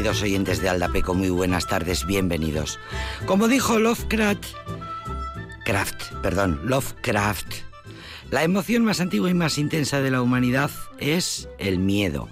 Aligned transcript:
Oyentes 0.00 0.62
de 0.62 0.68
Aldapeco, 0.70 1.14
muy 1.14 1.28
buenas 1.28 1.66
tardes, 1.66 2.06
bienvenidos. 2.06 2.78
Como 3.26 3.48
dijo 3.48 3.78
Lovecraft, 3.78 4.46
Craft, 5.66 6.14
perdón, 6.22 6.58
Lovecraft, 6.64 7.56
la 8.30 8.42
emoción 8.42 8.82
más 8.82 9.00
antigua 9.00 9.28
y 9.28 9.34
más 9.34 9.58
intensa 9.58 10.00
de 10.00 10.10
la 10.10 10.22
humanidad 10.22 10.70
es 10.98 11.50
el 11.58 11.78
miedo. 11.78 12.28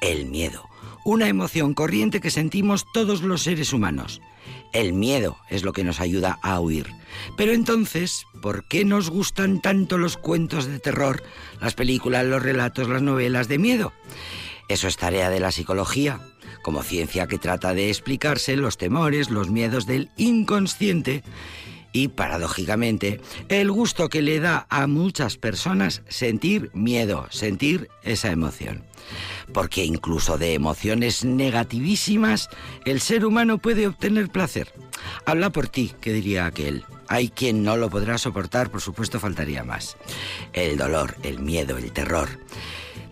El 0.00 0.26
miedo, 0.26 0.68
una 1.04 1.28
emoción 1.28 1.72
corriente 1.72 2.20
que 2.20 2.30
sentimos 2.30 2.84
todos 2.92 3.22
los 3.22 3.42
seres 3.42 3.72
humanos. 3.72 4.20
El 4.72 4.92
miedo 4.92 5.38
es 5.48 5.62
lo 5.62 5.72
que 5.72 5.84
nos 5.84 6.00
ayuda 6.00 6.40
a 6.42 6.58
huir. 6.58 6.88
Pero 7.36 7.52
entonces, 7.52 8.26
¿por 8.42 8.66
qué 8.66 8.84
nos 8.84 9.08
gustan 9.08 9.62
tanto 9.62 9.98
los 9.98 10.16
cuentos 10.16 10.66
de 10.66 10.80
terror, 10.80 11.22
las 11.60 11.74
películas, 11.74 12.26
los 12.26 12.42
relatos, 12.42 12.88
las 12.88 13.02
novelas 13.02 13.46
de 13.46 13.58
miedo? 13.58 13.92
Eso 14.68 14.88
es 14.88 14.96
tarea 14.96 15.30
de 15.30 15.40
la 15.40 15.52
psicología, 15.52 16.20
como 16.64 16.82
ciencia 16.82 17.26
que 17.28 17.38
trata 17.38 17.74
de 17.74 17.90
explicarse 17.90 18.56
los 18.56 18.78
temores, 18.78 19.30
los 19.30 19.50
miedos 19.50 19.86
del 19.86 20.10
inconsciente 20.16 21.22
y, 21.92 22.08
paradójicamente, 22.08 23.20
el 23.50 23.70
gusto 23.70 24.08
que 24.08 24.22
le 24.22 24.40
da 24.40 24.66
a 24.70 24.86
muchas 24.86 25.36
personas 25.36 26.02
sentir 26.08 26.70
miedo, 26.72 27.28
sentir 27.30 27.88
esa 28.02 28.32
emoción. 28.32 28.82
Porque 29.52 29.84
incluso 29.84 30.38
de 30.38 30.54
emociones 30.54 31.22
negativísimas, 31.22 32.48
el 32.86 33.00
ser 33.00 33.26
humano 33.26 33.58
puede 33.58 33.86
obtener 33.86 34.30
placer. 34.30 34.72
Habla 35.26 35.50
por 35.50 35.68
ti, 35.68 35.92
que 36.00 36.14
diría 36.14 36.46
aquel. 36.46 36.84
Hay 37.08 37.28
quien 37.28 37.62
no 37.62 37.76
lo 37.76 37.90
podrá 37.90 38.16
soportar, 38.16 38.70
por 38.70 38.80
supuesto 38.80 39.20
faltaría 39.20 39.62
más. 39.64 39.98
El 40.54 40.78
dolor, 40.78 41.16
el 41.22 41.40
miedo, 41.40 41.76
el 41.76 41.92
terror. 41.92 42.40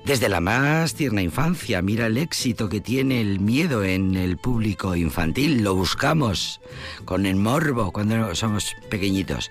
Desde 0.04 0.28
la 0.28 0.40
más 0.40 0.94
tierna 0.94 1.22
infancia, 1.22 1.80
mira 1.80 2.06
el 2.06 2.18
éxito 2.18 2.68
que 2.68 2.80
tiene 2.80 3.20
el 3.20 3.38
miedo 3.38 3.84
en 3.84 4.16
el 4.16 4.36
público 4.36 4.96
infantil. 4.96 5.62
Lo 5.62 5.76
buscamos 5.76 6.60
con 7.04 7.24
el 7.24 7.36
morbo 7.36 7.92
cuando 7.92 8.34
somos 8.34 8.74
pequeñitos. 8.90 9.50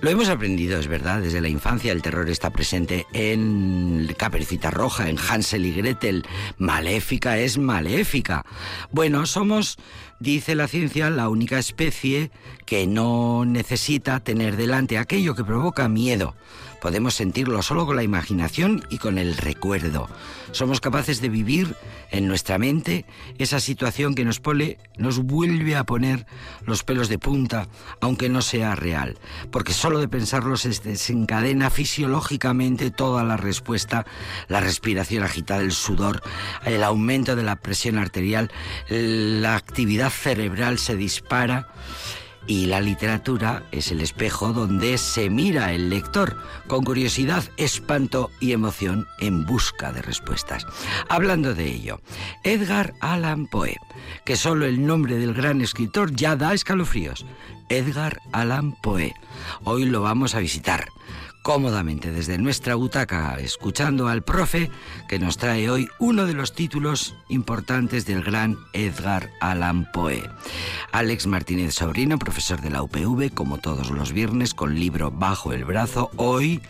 Lo 0.00 0.10
hemos 0.10 0.28
aprendido, 0.28 0.80
es 0.80 0.88
verdad, 0.88 1.20
desde 1.20 1.40
la 1.40 1.48
infancia 1.48 1.92
el 1.92 2.02
terror 2.02 2.28
está 2.30 2.50
presente 2.50 3.06
en 3.12 4.12
Caperucita 4.16 4.70
Roja, 4.70 5.08
en 5.08 5.18
Hansel 5.18 5.66
y 5.66 5.72
Gretel. 5.72 6.26
Maléfica 6.58 7.38
es 7.38 7.58
maléfica. 7.58 8.46
Bueno, 8.90 9.26
somos, 9.26 9.76
dice 10.18 10.54
la 10.54 10.68
ciencia, 10.68 11.10
la 11.10 11.28
única 11.28 11.58
especie 11.58 12.30
que 12.64 12.86
no 12.86 13.44
necesita 13.44 14.20
tener 14.20 14.56
delante 14.56 14.98
aquello 14.98 15.34
que 15.34 15.44
provoca 15.44 15.88
miedo. 15.88 16.34
Podemos 16.80 17.14
sentirlo 17.14 17.62
solo 17.62 17.86
con 17.86 17.96
la 17.96 18.02
imaginación 18.02 18.84
y 18.88 18.98
con 18.98 19.18
el 19.18 19.36
recuerdo. 19.36 20.08
Somos 20.52 20.80
capaces 20.80 21.20
de 21.20 21.28
vivir 21.28 21.76
en 22.10 22.26
nuestra 22.26 22.58
mente 22.58 23.04
esa 23.38 23.60
situación 23.60 24.14
que 24.14 24.24
nos 24.24 24.40
pone, 24.40 24.78
nos 24.96 25.18
vuelve 25.18 25.76
a 25.76 25.84
poner 25.84 26.26
los 26.64 26.82
pelos 26.82 27.08
de 27.08 27.18
punta, 27.18 27.68
aunque 28.00 28.28
no 28.28 28.42
sea 28.42 28.74
real, 28.74 29.18
porque 29.50 29.72
solo 29.72 30.00
de 30.00 30.08
pensarlo 30.08 30.56
se 30.56 30.70
desencadena 30.70 31.70
fisiológicamente 31.70 32.90
toda 32.90 33.24
la 33.24 33.36
respuesta, 33.36 34.06
la 34.48 34.60
respiración 34.60 35.22
agitada, 35.22 35.60
el 35.60 35.72
sudor, 35.72 36.22
el 36.64 36.82
aumento 36.82 37.36
de 37.36 37.42
la 37.42 37.56
presión 37.56 37.98
arterial, 37.98 38.50
la 38.88 39.56
actividad 39.56 40.10
cerebral 40.10 40.78
se 40.78 40.96
dispara 40.96 41.68
y 42.46 42.66
la 42.66 42.80
literatura 42.80 43.62
es 43.70 43.90
el 43.90 44.00
espejo 44.00 44.52
donde 44.52 44.98
se 44.98 45.30
mira 45.30 45.72
el 45.72 45.90
lector 45.90 46.36
con 46.66 46.84
curiosidad, 46.84 47.44
espanto 47.56 48.30
y 48.40 48.52
emoción 48.52 49.06
en 49.18 49.46
busca 49.46 49.92
de 49.92 50.02
respuestas. 50.02 50.66
Hablando 51.08 51.54
de 51.54 51.66
ello, 51.66 52.00
Edgar 52.44 52.94
Allan 53.00 53.46
Poe, 53.46 53.76
que 54.24 54.36
solo 54.36 54.66
el 54.66 54.86
nombre 54.86 55.16
del 55.16 55.34
gran 55.34 55.60
escritor 55.60 56.14
ya 56.14 56.36
da 56.36 56.54
escalofríos. 56.54 57.26
Edgar 57.68 58.20
Allan 58.32 58.72
Poe. 58.72 59.14
Hoy 59.64 59.84
lo 59.84 60.02
vamos 60.02 60.34
a 60.34 60.40
visitar 60.40 60.88
cómodamente 61.42 62.12
desde 62.12 62.38
nuestra 62.38 62.74
butaca, 62.74 63.36
escuchando 63.40 64.08
al 64.08 64.22
profe 64.22 64.70
que 65.08 65.18
nos 65.18 65.38
trae 65.38 65.70
hoy 65.70 65.88
uno 65.98 66.26
de 66.26 66.34
los 66.34 66.52
títulos 66.52 67.14
importantes 67.28 68.04
del 68.06 68.22
gran 68.22 68.58
Edgar 68.72 69.30
Allan 69.40 69.90
Poe. 69.92 70.22
Alex 70.92 71.26
Martínez 71.26 71.74
Sobrino, 71.74 72.18
profesor 72.18 72.60
de 72.60 72.70
la 72.70 72.82
UPV, 72.82 73.32
como 73.32 73.58
todos 73.58 73.90
los 73.90 74.12
viernes, 74.12 74.54
con 74.54 74.74
libro 74.74 75.10
bajo 75.10 75.52
el 75.52 75.64
brazo. 75.64 76.10
Hoy, 76.16 76.60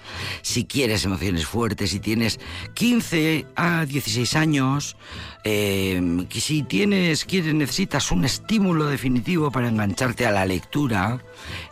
si 0.42 0.64
quieres 0.64 1.04
emociones 1.04 1.46
fuertes, 1.46 1.90
si 1.90 2.00
tienes 2.00 2.38
15 2.74 3.46
a 3.56 3.84
16 3.86 4.36
años, 4.36 4.96
eh, 5.44 6.26
si 6.30 6.62
tienes, 6.62 7.24
quieres, 7.24 7.54
necesitas 7.54 8.10
un 8.12 8.24
estímulo 8.24 8.86
definitivo 8.86 9.50
para 9.50 9.68
engancharte 9.68 10.26
a 10.26 10.30
la 10.30 10.46
lectura, 10.46 11.20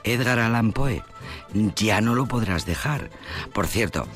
Edgar 0.05 0.39
Allan 0.41 0.73
Poe 0.73 1.03
ya 1.77 2.01
no 2.01 2.15
lo 2.15 2.27
podrás 2.27 2.67
dejar. 2.67 3.11
Por 3.53 3.67
cierto, 3.67 4.07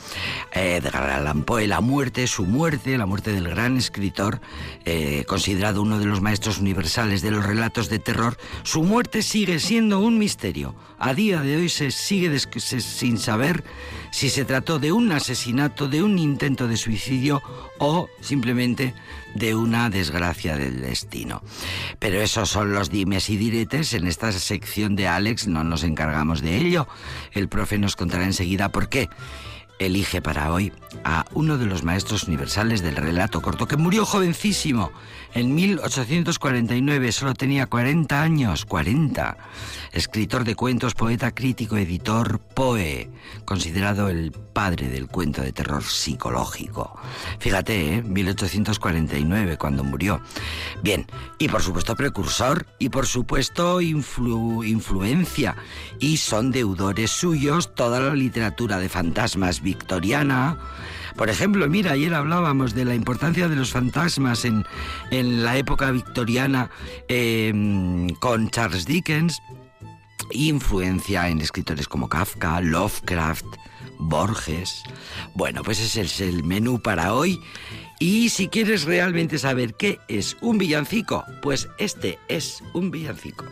Edgar 0.52 1.10
Allan 1.10 1.44
Poe, 1.44 1.66
la 1.66 1.80
muerte, 1.80 2.26
su 2.26 2.44
muerte, 2.44 2.98
la 2.98 3.06
muerte 3.06 3.32
del 3.32 3.48
gran 3.48 3.76
escritor, 3.76 4.40
eh, 4.84 5.24
considerado 5.26 5.82
uno 5.82 5.98
de 5.98 6.06
los 6.06 6.20
maestros 6.20 6.58
universales 6.58 7.22
de 7.22 7.30
los 7.30 7.44
relatos 7.44 7.88
de 7.88 7.98
terror, 7.98 8.36
su 8.62 8.82
muerte 8.82 9.22
sigue 9.22 9.58
siendo 9.58 10.00
un 10.00 10.18
misterio. 10.18 10.74
A 10.98 11.14
día 11.14 11.40
de 11.40 11.56
hoy 11.56 11.68
se 11.68 11.90
sigue 11.90 12.38
sin 12.38 13.18
saber 13.18 13.64
si 14.12 14.28
se 14.28 14.44
trató 14.44 14.78
de 14.78 14.92
un 14.92 15.10
asesinato, 15.10 15.88
de 15.88 16.02
un 16.02 16.18
intento 16.18 16.68
de 16.68 16.76
suicidio 16.76 17.42
o 17.78 18.08
simplemente 18.20 18.94
de 19.34 19.54
una 19.54 19.90
desgracia 19.90 20.56
del 20.56 20.82
destino. 20.82 21.42
Pero 21.98 22.20
esos 22.20 22.50
son 22.50 22.74
los 22.74 22.90
dimes 22.90 23.30
y 23.30 23.36
diretes. 23.36 23.94
En 23.94 24.06
esta 24.06 24.30
sección 24.30 24.94
de 24.94 25.08
Alex 25.08 25.46
no 25.46 25.64
nos 25.64 25.82
encargamos 25.82 26.42
de 26.42 26.58
ello. 26.58 26.86
El 27.32 27.48
profe 27.48 27.78
nos 27.78 27.96
contará 27.96 28.24
enseguida 28.24 28.70
por 28.70 28.88
qué 28.88 29.08
elige 29.78 30.22
para 30.22 30.52
hoy 30.52 30.72
a 31.04 31.24
uno 31.32 31.58
de 31.58 31.66
los 31.66 31.82
maestros 31.82 32.24
universales 32.24 32.82
del 32.82 32.96
relato 32.96 33.40
corto, 33.42 33.66
que 33.66 33.76
murió 33.76 34.04
jovencísimo 34.04 34.92
en 35.34 35.54
1849, 35.54 37.10
solo 37.10 37.32
tenía 37.32 37.66
40 37.66 38.22
años, 38.22 38.66
40. 38.66 39.38
Escritor 39.92 40.44
de 40.44 40.54
cuentos, 40.54 40.94
poeta, 40.94 41.34
crítico, 41.34 41.78
editor, 41.78 42.38
Poe, 42.38 43.10
considerado 43.46 44.10
el 44.10 44.32
padre 44.32 44.88
del 44.88 45.08
cuento 45.08 45.40
de 45.40 45.52
terror 45.52 45.82
psicológico. 45.84 46.98
Fíjate, 47.38 47.94
¿eh? 47.94 48.02
1849, 48.02 49.56
cuando 49.56 49.84
murió. 49.84 50.20
Bien, 50.82 51.06
y 51.38 51.48
por 51.48 51.62
supuesto 51.62 51.96
precursor, 51.96 52.66
y 52.78 52.90
por 52.90 53.06
supuesto 53.06 53.80
influencia, 53.80 55.56
y 55.98 56.18
son 56.18 56.50
deudores 56.50 57.10
suyos 57.10 57.74
toda 57.74 58.00
la 58.00 58.14
literatura 58.14 58.78
de 58.78 58.90
fantasmas 58.90 59.62
victoriana, 59.72 60.58
por 61.16 61.30
ejemplo, 61.30 61.66
mira, 61.68 61.92
ayer 61.92 62.12
hablábamos 62.12 62.74
de 62.74 62.84
la 62.84 62.94
importancia 62.94 63.48
de 63.48 63.56
los 63.56 63.70
fantasmas 63.70 64.44
en, 64.44 64.64
la 65.10 65.56
época 65.56 65.90
victoriana 65.90 66.70
em, 67.08 68.10
con 68.16 68.50
Charles 68.50 68.84
Dickens, 68.84 69.40
influencia 70.30 71.28
en 71.28 71.40
escritores 71.40 71.88
como 71.88 72.08
Kafka, 72.08 72.60
Lovecraft, 72.60 73.46
Borges. 73.98 74.82
Bueno, 75.34 75.62
pues 75.62 75.80
ese 75.80 76.02
es 76.02 76.20
el 76.20 76.44
menú 76.44 76.80
para 76.80 77.14
hoy. 77.14 77.40
Y 77.98 78.28
si 78.28 78.48
quieres 78.48 78.84
realmente 78.84 79.38
saber 79.38 79.74
qué 79.74 80.00
es 80.08 80.36
un 80.42 80.58
villancico, 80.58 81.24
pues 81.40 81.68
este 81.78 82.18
es 82.28 82.62
un 82.74 82.90
villancico. 82.90 83.46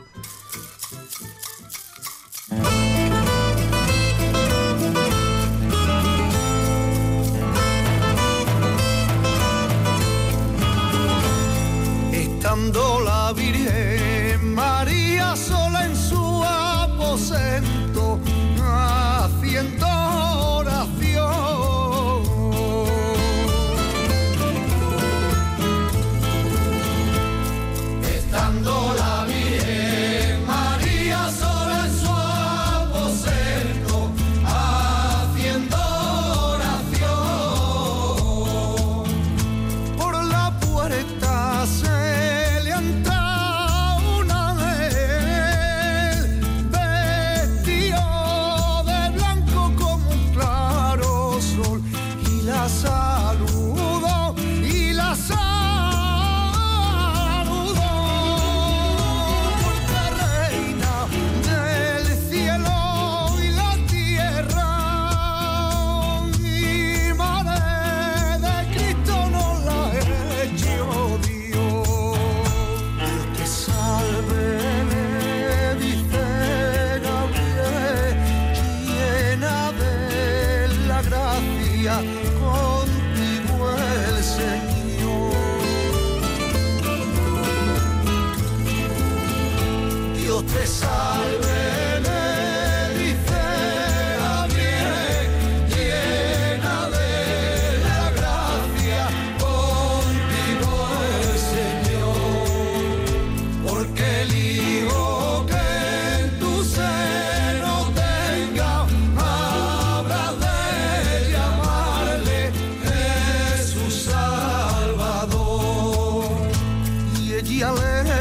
La 12.73 13.33
Virgen 13.33 14.55
María 14.55 15.35
sola 15.35 15.87
en 15.87 15.97
su 15.97 16.45
aposento, 16.45 17.80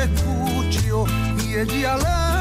mercutio 0.09 1.05
e 1.37 1.65
di 1.65 1.83
alame 1.83 2.38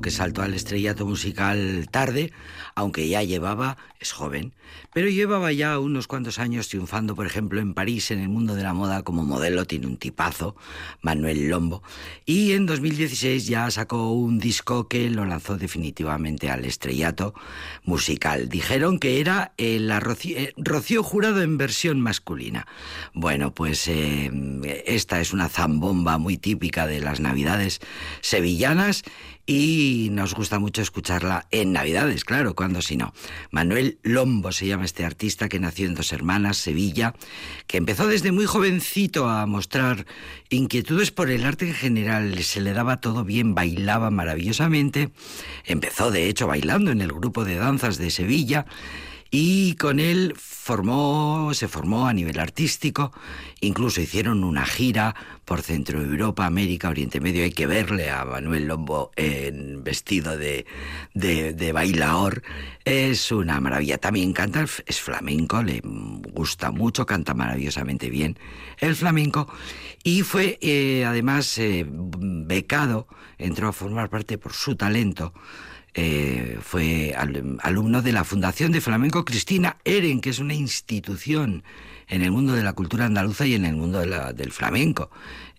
que 0.00 0.10
saltó 0.10 0.42
al 0.42 0.54
estrellato 0.54 1.06
musical 1.06 1.88
tarde, 1.90 2.32
aunque 2.74 3.08
ya 3.08 3.22
llevaba, 3.22 3.78
es 4.04 4.12
joven, 4.12 4.52
pero 4.92 5.08
llevaba 5.08 5.50
ya 5.50 5.78
unos 5.78 6.06
cuantos 6.06 6.38
años 6.38 6.68
triunfando, 6.68 7.14
por 7.14 7.26
ejemplo, 7.26 7.60
en 7.60 7.72
París, 7.72 8.10
en 8.10 8.20
el 8.20 8.28
mundo 8.28 8.54
de 8.54 8.62
la 8.62 8.74
moda, 8.74 9.02
como 9.02 9.24
modelo, 9.24 9.64
tiene 9.64 9.86
un 9.86 9.96
tipazo, 9.96 10.56
Manuel 11.00 11.48
Lombo, 11.48 11.82
y 12.26 12.52
en 12.52 12.66
2016 12.66 13.46
ya 13.46 13.70
sacó 13.70 14.12
un 14.12 14.38
disco 14.38 14.86
que 14.88 15.08
lo 15.08 15.24
lanzó 15.24 15.56
definitivamente 15.56 16.50
al 16.50 16.66
estrellato 16.66 17.34
musical. 17.84 18.50
Dijeron 18.50 18.98
que 18.98 19.20
era 19.20 19.54
la 19.56 19.98
eh, 20.22 20.52
Rocío, 20.58 21.02
Jurado 21.02 21.40
en 21.40 21.56
versión 21.56 22.00
masculina. 22.00 22.66
Bueno, 23.14 23.54
pues 23.54 23.88
eh, 23.88 24.30
esta 24.84 25.20
es 25.20 25.32
una 25.32 25.48
zambomba 25.48 26.18
muy 26.18 26.36
típica 26.36 26.86
de 26.86 27.00
las 27.00 27.20
navidades 27.20 27.80
sevillanas 28.20 29.02
y 29.46 30.08
nos 30.12 30.34
gusta 30.34 30.58
mucho 30.58 30.80
escucharla 30.80 31.46
en 31.50 31.72
Navidades, 31.72 32.24
claro, 32.24 32.54
cuando 32.54 32.80
si 32.80 32.96
no. 32.96 33.12
Manuel 33.50 33.93
Lombo 34.02 34.52
se 34.52 34.66
llama 34.66 34.84
este 34.84 35.04
artista 35.04 35.48
que 35.48 35.60
nació 35.60 35.86
en 35.86 35.94
Dos 35.94 36.12
Hermanas, 36.12 36.56
Sevilla, 36.56 37.14
que 37.66 37.76
empezó 37.76 38.06
desde 38.06 38.32
muy 38.32 38.46
jovencito 38.46 39.28
a 39.28 39.46
mostrar 39.46 40.06
inquietudes 40.50 41.10
por 41.10 41.30
el 41.30 41.44
arte 41.44 41.68
en 41.68 41.74
general, 41.74 42.38
se 42.42 42.60
le 42.60 42.72
daba 42.72 43.00
todo 43.00 43.24
bien, 43.24 43.54
bailaba 43.54 44.10
maravillosamente, 44.10 45.10
empezó 45.64 46.10
de 46.10 46.28
hecho 46.28 46.46
bailando 46.46 46.90
en 46.90 47.00
el 47.00 47.12
grupo 47.12 47.44
de 47.44 47.56
danzas 47.56 47.98
de 47.98 48.10
Sevilla, 48.10 48.66
y 49.36 49.74
con 49.74 49.98
él 49.98 50.34
formó, 50.36 51.52
se 51.54 51.66
formó 51.66 52.06
a 52.06 52.12
nivel 52.12 52.38
artístico, 52.38 53.10
incluso 53.60 54.00
hicieron 54.00 54.44
una 54.44 54.64
gira 54.64 55.16
por 55.44 55.60
Centro 55.60 56.00
Europa, 56.00 56.46
América, 56.46 56.88
Oriente 56.88 57.18
Medio. 57.18 57.42
Hay 57.42 57.50
que 57.50 57.66
verle 57.66 58.10
a 58.10 58.24
Manuel 58.24 58.68
Lombo 58.68 59.10
en 59.16 59.82
vestido 59.82 60.36
de, 60.36 60.64
bailaor. 61.74 62.44
Es 62.84 63.32
una 63.32 63.58
maravilla. 63.58 63.98
También 63.98 64.32
canta, 64.32 64.66
es 64.86 65.00
flamenco, 65.00 65.64
le 65.64 65.80
gusta 65.82 66.70
mucho, 66.70 67.04
canta 67.04 67.34
maravillosamente 67.34 68.10
bien 68.10 68.38
el 68.78 68.94
flamenco. 68.94 69.52
Y 70.04 70.22
fue 70.22 70.58
eh, 70.60 71.04
además 71.04 71.58
eh, 71.58 71.84
becado, 71.88 73.08
entró 73.38 73.66
a 73.66 73.72
formar 73.72 74.10
parte 74.10 74.38
por 74.38 74.52
su 74.52 74.76
talento 74.76 75.34
eh, 75.94 76.58
fue 76.60 77.14
alumno 77.16 78.02
de 78.02 78.12
la 78.12 78.24
Fundación 78.24 78.72
de 78.72 78.80
Flamenco 78.80 79.24
Cristina 79.24 79.76
Eren, 79.84 80.20
que 80.20 80.30
es 80.30 80.40
una 80.40 80.54
institución 80.54 81.62
en 82.08 82.22
el 82.22 82.32
mundo 82.32 82.52
de 82.54 82.62
la 82.62 82.72
cultura 82.72 83.06
andaluza 83.06 83.46
y 83.46 83.54
en 83.54 83.64
el 83.64 83.76
mundo 83.76 84.00
del 84.00 84.52
flamenco, 84.52 85.10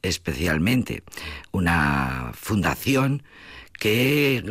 especialmente. 0.02 1.04
Una 1.52 2.32
fundación 2.34 3.24
que, 3.80 4.44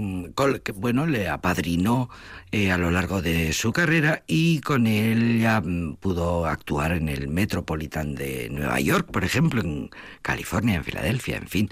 bueno, 0.74 1.06
le 1.06 1.28
apadrinó 1.28 2.10
eh, 2.52 2.70
a 2.70 2.78
lo 2.78 2.90
largo 2.90 3.22
de 3.22 3.52
su 3.52 3.72
carrera 3.72 4.22
y 4.26 4.60
con 4.60 4.86
él 4.86 5.40
ya 5.40 5.60
mm, 5.60 5.96
pudo 5.96 6.46
actuar 6.46 6.92
en 6.92 7.08
el 7.08 7.28
Metropolitan 7.28 8.14
de 8.14 8.48
Nueva 8.50 8.80
York, 8.80 9.08
por 9.10 9.24
ejemplo, 9.24 9.60
en 9.60 9.90
California, 10.22 10.76
en 10.76 10.84
Filadelfia, 10.84 11.36
en 11.36 11.48
fin. 11.48 11.70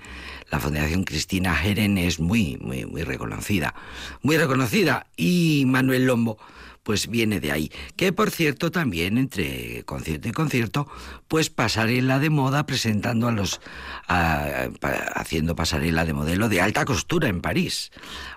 La 0.50 0.61
Fundación 0.61 1.04
Cristina 1.04 1.56
Heren 1.62 1.99
es 1.99 2.21
muy, 2.21 2.59
muy, 2.61 2.85
muy 2.85 3.02
reconocida. 3.02 3.75
Muy 4.23 4.37
reconocida. 4.37 5.06
Y 5.16 5.64
Manuel 5.66 6.06
Lombo 6.06 6.38
pues 6.82 7.08
viene 7.08 7.40
de 7.40 7.52
ahí. 7.52 7.70
Que 7.96 8.12
por 8.12 8.30
cierto 8.30 8.70
también 8.70 9.18
entre 9.18 9.84
concierto 9.84 10.28
y 10.28 10.32
concierto, 10.32 10.88
pues 11.28 11.50
pasarela 11.50 12.18
de 12.18 12.30
moda 12.30 12.66
presentando 12.66 13.28
a 13.28 13.32
los, 13.32 13.60
haciendo 14.08 15.54
pasarela 15.54 16.04
de 16.04 16.12
modelo 16.12 16.48
de 16.48 16.60
alta 16.60 16.84
costura 16.84 17.28
en 17.28 17.40
París. 17.40 17.90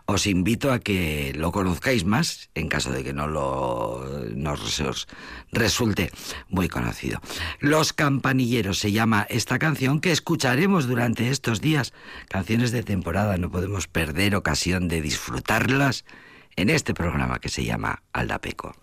Os 0.05 0.27
invito 0.27 0.71
a 0.71 0.79
que 0.79 1.33
lo 1.35 1.51
conozcáis 1.51 2.05
más, 2.05 2.49
en 2.53 2.67
caso 2.67 2.91
de 2.91 3.03
que 3.03 3.13
no 3.13 3.27
lo 3.27 4.05
nos 4.35 5.07
resulte 5.51 6.11
muy 6.49 6.67
conocido. 6.67 7.21
Los 7.59 7.93
campanilleros 7.93 8.77
se 8.77 8.91
llama 8.91 9.25
esta 9.29 9.57
canción 9.57 9.99
que 9.99 10.11
escucharemos 10.11 10.87
durante 10.87 11.29
estos 11.29 11.61
días. 11.61 11.93
Canciones 12.29 12.71
de 12.71 12.83
temporada, 12.83 13.37
no 13.37 13.49
podemos 13.49 13.87
perder 13.87 14.35
ocasión 14.35 14.87
de 14.87 15.01
disfrutarlas 15.01 16.05
en 16.55 16.69
este 16.69 16.93
programa 16.93 17.39
que 17.39 17.49
se 17.49 17.63
llama 17.63 18.03
Aldapeco. 18.13 18.73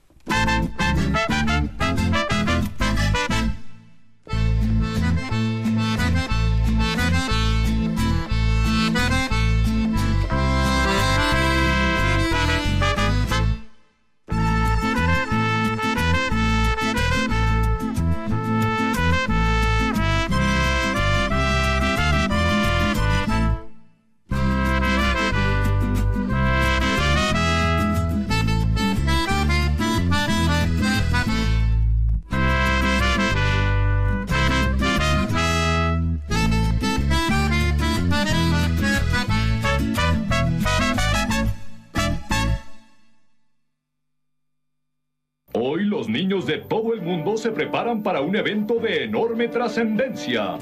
Niños 46.32 46.46
de 46.46 46.58
todo 46.58 46.94
el 46.94 47.02
mundo 47.02 47.36
se 47.36 47.50
preparan 47.50 48.02
para 48.02 48.20
un 48.20 48.34
evento 48.34 48.74
de 48.76 49.04
enorme 49.04 49.48
trascendencia. 49.48 50.56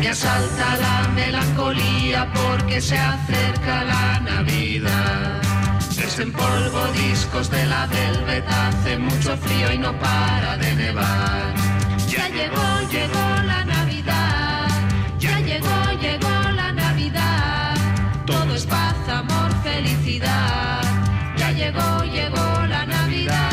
Me 0.00 0.08
asalta 0.08 0.76
la 0.76 1.08
melancolía 1.14 2.30
porque 2.34 2.80
se 2.80 2.98
acerca 2.98 3.84
la 3.84 4.20
Navidad. 4.20 5.17
Polvo 6.16 6.86
discos 6.94 7.50
de 7.50 7.66
la 7.66 7.86
Velvet, 7.86 8.44
hace 8.48 8.96
mucho 8.98 9.36
frío 9.36 9.72
y 9.72 9.78
no 9.78 9.92
para 9.98 10.56
de 10.56 10.74
nevar. 10.74 11.54
Ya 12.08 12.28
llegó, 12.28 12.66
llegó 12.90 13.42
la 13.44 13.64
Navidad, 13.64 14.68
ya 15.18 15.38
llegó, 15.40 15.92
llegó 16.00 16.50
la 16.56 16.72
Navidad. 16.72 17.74
Todo 18.26 18.54
es 18.54 18.64
paz, 18.64 18.96
amor, 19.08 19.52
felicidad. 19.62 20.82
Ya 21.36 21.50
llegó, 21.52 22.04
llegó 22.04 22.66
la 22.66 22.86
Navidad. 22.86 23.52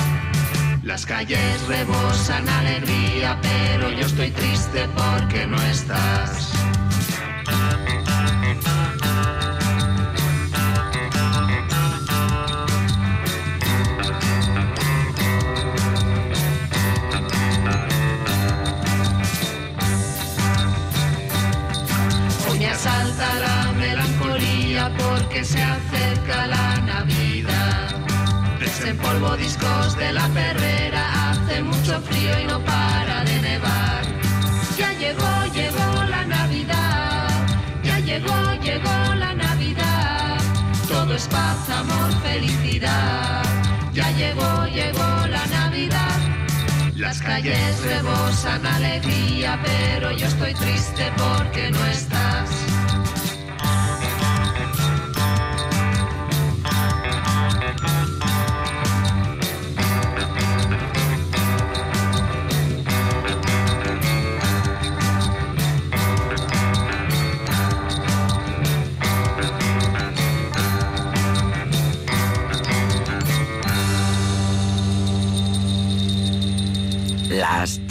Las 0.83 1.05
calles 1.05 1.67
rebosan 1.67 2.47
alegría, 2.47 3.37
pero 3.41 3.91
yo 3.91 4.05
estoy 4.05 4.31
triste 4.31 4.87
porque 4.95 5.45
no 5.45 5.61
estás. 5.63 6.54
Porque 25.35 25.43
se 25.43 25.61
acerca 25.61 26.47
la 26.47 26.77
Navidad. 26.81 27.89
Desempolvo 28.57 29.35
discos 29.35 29.97
de 29.97 30.13
la 30.13 30.29
perrera, 30.29 31.31
hace 31.31 31.61
mucho 31.61 31.99
frío 32.01 32.39
y 32.39 32.45
no 32.45 32.63
para 32.63 33.23
de 33.25 33.41
nevar. 33.41 34.03
Ya 34.77 34.93
llegó, 34.93 35.45
llegó 35.53 36.03
la 36.05 36.25
Navidad, 36.25 37.27
ya 37.83 37.99
llegó, 37.99 38.53
llegó 38.63 39.15
la 39.15 39.33
Navidad. 39.33 40.37
Todo 40.87 41.15
es 41.15 41.27
paz, 41.27 41.69
amor, 41.69 42.11
felicidad. 42.23 43.43
Ya 43.93 44.09
llegó, 44.11 44.67
llegó 44.67 45.27
la 45.27 45.45
Navidad. 45.47 46.19
Las 46.95 47.21
calles 47.21 47.81
rebosan 47.83 48.65
alegría, 48.65 49.59
pero 49.65 50.11
yo 50.11 50.27
estoy 50.27 50.53
triste 50.53 51.11
porque 51.17 51.71
no 51.71 51.85
estás. 51.87 52.49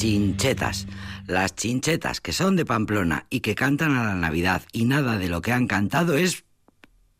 Chinchetas. 0.04 0.86
Las 1.26 1.54
chinchetas 1.54 2.20
que 2.20 2.34
son 2.34 2.56
de 2.56 2.66
Pamplona 2.66 3.24
y 3.30 3.40
que 3.40 3.54
cantan 3.54 3.96
a 3.96 4.04
la 4.04 4.14
Navidad 4.14 4.60
y 4.70 4.84
nada 4.84 5.16
de 5.16 5.30
lo 5.30 5.40
que 5.40 5.50
han 5.50 5.66
cantado 5.66 6.14
es 6.18 6.44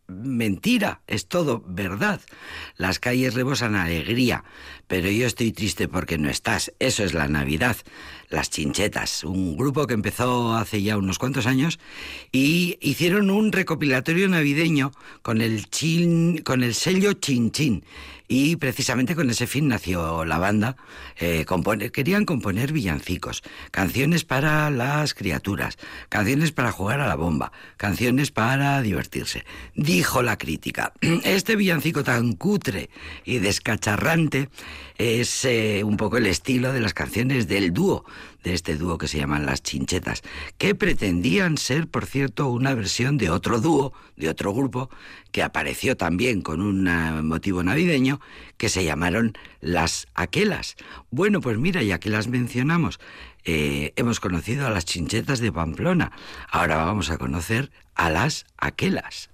mentira, 0.07 1.00
es 1.07 1.26
todo 1.26 1.64
verdad. 1.67 2.21
Las 2.76 2.99
calles 2.99 3.33
rebosan 3.33 3.75
alegría, 3.75 4.45
pero 4.87 5.09
yo 5.09 5.26
estoy 5.26 5.53
triste 5.53 5.88
porque 5.88 6.19
no 6.19 6.29
estás. 6.29 6.75
Eso 6.79 7.05
es 7.05 7.14
la 7.14 7.26
Navidad. 7.26 7.79
Las 8.28 8.50
Chinchetas, 8.50 9.25
un 9.25 9.57
grupo 9.57 9.87
que 9.87 9.95
empezó 9.95 10.54
hace 10.54 10.83
ya 10.83 10.97
unos 10.97 11.19
cuantos 11.19 11.47
años 11.47 11.78
y 12.33 12.78
hicieron 12.81 13.31
un 13.31 13.52
recopilatorio 13.52 14.28
navideño 14.28 14.93
con 15.23 15.40
el 15.40 15.69
chin, 15.71 16.38
con 16.38 16.62
el 16.62 16.75
sello 16.75 17.12
Chin 17.14 17.50
Chin. 17.50 17.85
Y 18.26 18.57
precisamente 18.57 19.14
con 19.14 19.28
ese 19.28 19.47
fin 19.47 19.69
nació 19.69 20.25
la 20.25 20.38
banda. 20.38 20.76
Eh, 21.19 21.45
querían 21.93 22.25
componer 22.25 22.73
villancicos, 22.73 23.43
canciones 23.71 24.25
para 24.25 24.71
las 24.71 25.12
criaturas, 25.12 25.76
canciones 26.09 26.50
para 26.50 26.73
jugar 26.73 27.00
a 27.00 27.07
la 27.07 27.16
bomba, 27.16 27.52
canciones 27.76 28.31
para 28.31 28.81
divertirse. 28.81 29.45
Dijo 29.75 30.23
la 30.23 30.38
crítica, 30.38 30.95
este 31.25 31.54
villancico 31.54 32.02
tan 32.02 32.33
cutre 32.33 32.88
y 33.26 33.40
descacharrante 33.40 34.49
es 34.97 35.45
eh, 35.45 35.83
un 35.85 35.97
poco 35.97 36.17
el 36.17 36.27
estilo 36.27 36.73
de 36.73 36.81
las 36.81 36.95
canciones 36.95 37.49
del 37.49 37.73
dúo, 37.73 38.05
de 38.43 38.55
este 38.55 38.77
dúo 38.77 38.99
que 38.99 39.09
se 39.09 39.19
llaman 39.19 39.47
Las 39.47 39.63
Chinchetas, 39.63 40.23
que 40.59 40.75
pretendían 40.75 41.59
ser, 41.59 41.89
por 41.89 42.07
cierto, 42.07 42.49
una 42.49 42.75
versión 42.75 43.19
de 43.19 43.31
otro 43.31 43.61
dúo, 43.61 43.93
de 44.17 44.29
otro 44.29 44.53
grupo, 44.53 44.91
que 45.33 45.43
apareció 45.43 45.97
también 45.97 46.43
con 46.43 46.61
un 46.61 46.87
eh, 46.87 47.23
motivo 47.23 47.63
navideño, 47.63 48.21
que 48.57 48.69
se 48.69 48.85
llamaron 48.85 49.37
Las 49.61 50.07
Aquelas. 50.15 50.77
Bueno, 51.11 51.41
pues 51.41 51.59
mira, 51.59 51.83
ya 51.83 51.99
que 51.99 52.11
las 52.11 52.29
mencionamos, 52.29 53.01
eh, 53.45 53.93
hemos 53.97 54.21
conocido 54.21 54.67
a 54.67 54.71
las 54.71 54.85
Chinchetas 54.85 55.41
de 55.41 55.53
Pamplona, 55.53 56.13
ahora 56.51 56.77
vamos 56.77 57.11
a 57.11 57.19
conocer 57.19 57.73
a 57.95 58.11
las 58.11 58.47
Aquelas. 58.57 59.31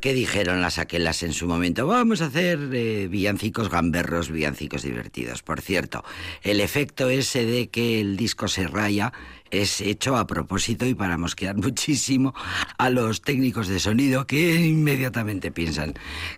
Porque 0.00 0.14
dijeron 0.14 0.62
las 0.62 0.78
aquelas 0.78 1.22
en 1.22 1.34
su 1.34 1.46
momento, 1.46 1.86
vamos 1.86 2.22
a 2.22 2.28
hacer 2.28 2.70
eh, 2.72 3.06
villancicos 3.06 3.68
gamberros, 3.68 4.30
villancicos 4.30 4.82
divertidos. 4.82 5.42
Por 5.42 5.60
cierto, 5.60 6.06
el 6.42 6.62
efecto 6.62 7.10
ese 7.10 7.44
de 7.44 7.68
que 7.68 8.00
el 8.00 8.16
disco 8.16 8.48
se 8.48 8.66
raya 8.66 9.12
es 9.50 9.82
hecho 9.82 10.16
a 10.16 10.26
propósito 10.26 10.86
y 10.86 10.94
para 10.94 11.18
mosquear 11.18 11.54
muchísimo 11.58 12.32
a 12.78 12.88
los 12.88 13.20
técnicos 13.20 13.68
de 13.68 13.78
sonido 13.78 14.26
que 14.26 14.54
inmediatamente 14.54 15.52
piensan 15.52 15.92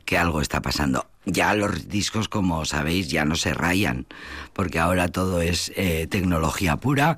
que 0.05 0.19
algo 0.19 0.41
está 0.41 0.61
pasando. 0.61 1.07
Ya 1.25 1.55
los 1.55 1.87
discos, 1.89 2.29
como 2.29 2.65
sabéis, 2.65 3.11
ya 3.11 3.25
no 3.25 3.37
se 3.37 3.55
rayan, 3.55 4.07
porque 4.55 4.81
ahora 4.81 5.07
todo 5.07 5.41
es 5.41 5.71
eh, 5.77 6.09
tecnología 6.11 6.79
pura 6.79 7.17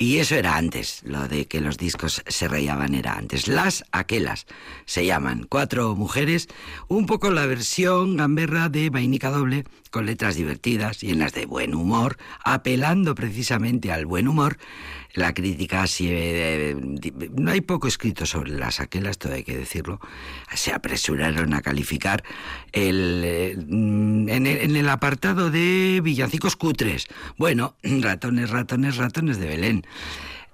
y 0.00 0.18
eso 0.18 0.36
era 0.36 0.56
antes, 0.56 1.02
lo 1.04 1.26
de 1.26 1.46
que 1.46 1.60
los 1.60 1.76
discos 1.76 2.22
se 2.24 2.46
rayaban 2.46 2.94
era 2.94 3.14
antes. 3.14 3.48
Las 3.48 3.84
Aquelas 3.90 4.46
se 4.84 5.04
llaman, 5.04 5.44
cuatro 5.48 5.96
mujeres, 5.96 6.46
un 6.86 7.06
poco 7.06 7.32
la 7.32 7.46
versión 7.46 8.16
gamberra 8.16 8.68
de 8.68 8.90
Vainica 8.90 9.30
Doble, 9.30 9.64
con 9.90 10.06
letras 10.06 10.36
divertidas 10.36 11.02
y 11.02 11.10
en 11.10 11.18
las 11.18 11.32
de 11.32 11.46
buen 11.46 11.74
humor, 11.74 12.16
apelando 12.44 13.14
precisamente 13.14 13.90
al 13.90 14.06
buen 14.06 14.28
humor. 14.28 14.58
La 15.14 15.34
crítica, 15.34 15.86
si, 15.86 16.08
eh, 16.10 16.76
no 17.34 17.50
hay 17.50 17.60
poco 17.60 17.88
escrito 17.88 18.26
sobre 18.26 18.52
las 18.52 18.78
aquelas, 18.78 19.18
todo 19.18 19.32
hay 19.32 19.42
que 19.42 19.56
decirlo, 19.56 20.00
se 20.54 20.72
apresuraron 20.72 21.54
a 21.54 21.62
calificar 21.62 22.22
el, 22.72 23.22
eh, 23.24 23.52
en, 23.52 24.28
el, 24.28 24.46
en 24.46 24.76
el 24.76 24.88
apartado 24.88 25.50
de 25.50 26.00
villancicos 26.04 26.54
cutres. 26.56 27.08
Bueno, 27.36 27.74
ratones, 27.82 28.50
ratones, 28.50 28.96
ratones 28.96 29.40
de 29.40 29.46
Belén. 29.46 29.86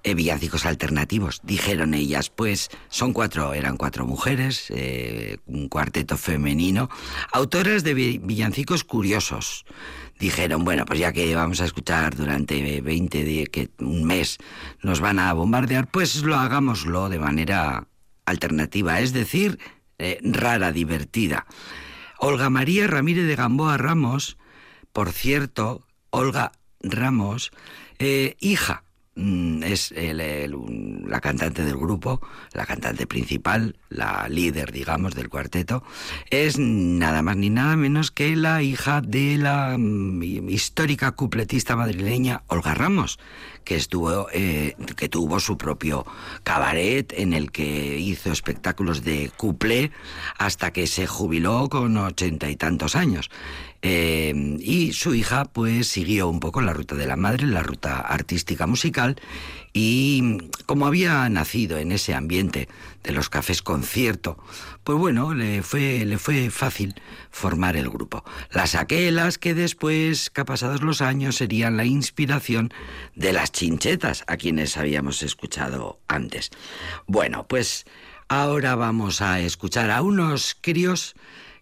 Eh, 0.07 0.13
villancicos 0.13 0.67
alternativos, 0.67 1.41
dijeron 1.41 1.95
ellas, 1.95 2.29
pues 2.29 2.69
son 2.89 3.11
cuatro, 3.11 3.55
eran 3.55 3.75
cuatro 3.75 4.05
mujeres, 4.05 4.67
eh, 4.69 5.39
un 5.47 5.67
cuarteto 5.67 6.15
femenino, 6.15 6.91
autoras 7.33 7.83
de 7.83 7.95
vi- 7.95 8.17
villancicos 8.19 8.83
curiosos. 8.83 9.65
Dijeron, 10.19 10.63
bueno, 10.63 10.85
pues 10.85 10.99
ya 10.99 11.11
que 11.11 11.33
vamos 11.35 11.59
a 11.59 11.65
escuchar 11.65 12.15
durante 12.15 12.81
20 12.81 13.23
días, 13.23 13.49
que 13.49 13.71
un 13.79 14.03
mes 14.03 14.37
nos 14.83 14.99
van 14.99 15.17
a 15.17 15.33
bombardear, 15.33 15.87
pues 15.89 16.21
lo 16.21 16.35
hagámoslo 16.35 17.09
de 17.09 17.17
manera 17.17 17.87
alternativa, 18.27 18.99
es 18.99 19.11
decir, 19.11 19.57
eh, 19.97 20.19
rara, 20.21 20.71
divertida. 20.71 21.47
Olga 22.19 22.51
María 22.51 22.85
Ramírez 22.85 23.25
de 23.25 23.35
Gamboa 23.35 23.77
Ramos, 23.77 24.37
por 24.93 25.11
cierto, 25.11 25.83
Olga 26.11 26.51
Ramos, 26.79 27.51
hija, 28.39 28.83
es 29.15 29.93
el- 29.93 30.55
la 31.07 31.21
cantante 31.21 31.63
del 31.63 31.77
grupo, 31.77 32.21
la 32.53 32.65
cantante 32.65 33.07
principal, 33.07 33.77
la 33.89 34.27
líder, 34.27 34.71
digamos, 34.73 35.15
del 35.15 35.29
cuarteto, 35.29 35.83
es 36.29 36.59
nada 36.59 37.21
más 37.21 37.37
ni 37.37 37.49
nada 37.49 37.77
menos 37.77 38.11
que 38.11 38.35
la 38.35 38.61
hija 38.61 38.99
de 39.01 39.37
la 39.37 39.77
mm, 39.77 40.21
histórica 40.49 41.11
cupletista 41.11 41.75
madrileña 41.75 42.43
Olga 42.47 42.73
Ramos, 42.73 43.17
que 43.65 43.75
estuvo, 43.75 44.27
eh, 44.31 44.75
que 44.95 45.09
tuvo 45.09 45.41
su 45.41 45.57
propio 45.57 46.05
cabaret 46.43 47.11
en 47.17 47.33
el 47.33 47.51
que 47.51 47.99
hizo 47.99 48.31
espectáculos 48.31 49.03
de 49.03 49.31
cuplé 49.35 49.91
hasta 50.37 50.71
que 50.71 50.87
se 50.87 51.07
jubiló 51.07 51.67
con 51.67 51.97
ochenta 51.97 52.49
y 52.49 52.55
tantos 52.55 52.95
años. 52.95 53.29
Eh, 53.81 54.33
y 54.59 54.93
su 54.93 55.13
hija 55.13 55.45
pues 55.45 55.87
siguió 55.87 56.29
un 56.29 56.39
poco 56.39 56.61
la 56.61 56.73
ruta 56.73 56.95
de 56.95 57.05
la 57.05 57.17
madre, 57.17 57.45
la 57.45 57.61
ruta 57.61 57.99
artística 57.99 58.65
musical 58.65 59.17
y 59.77 60.37
como 60.65 60.87
había 60.87 61.27
nacido 61.27 61.77
en 61.77 61.91
ese 61.91 62.13
ambiente 62.13 62.69
de 63.03 63.11
los 63.11 63.27
cafés 63.27 63.61
concierto, 63.61 64.41
pues 64.85 64.97
bueno, 64.97 65.33
le 65.33 65.63
fue, 65.63 66.05
le 66.05 66.17
fue 66.17 66.49
fácil 66.49 66.95
formar 67.29 67.75
el 67.75 67.89
grupo. 67.89 68.23
Las 68.51 68.75
aquelas 68.75 69.37
que 69.37 69.53
después, 69.53 70.29
que 70.29 70.45
pasados 70.45 70.81
los 70.81 71.01
años, 71.01 71.35
serían 71.35 71.75
la 71.75 71.83
inspiración 71.83 72.73
de 73.15 73.33
las 73.33 73.51
chinchetas, 73.51 74.23
a 74.27 74.37
quienes 74.37 74.77
habíamos 74.77 75.21
escuchado 75.23 75.99
antes. 76.07 76.51
Bueno, 77.05 77.45
pues 77.45 77.83
ahora 78.29 78.75
vamos 78.75 79.21
a 79.21 79.41
escuchar 79.41 79.91
a 79.91 80.01
unos 80.01 80.55
críos 80.61 81.15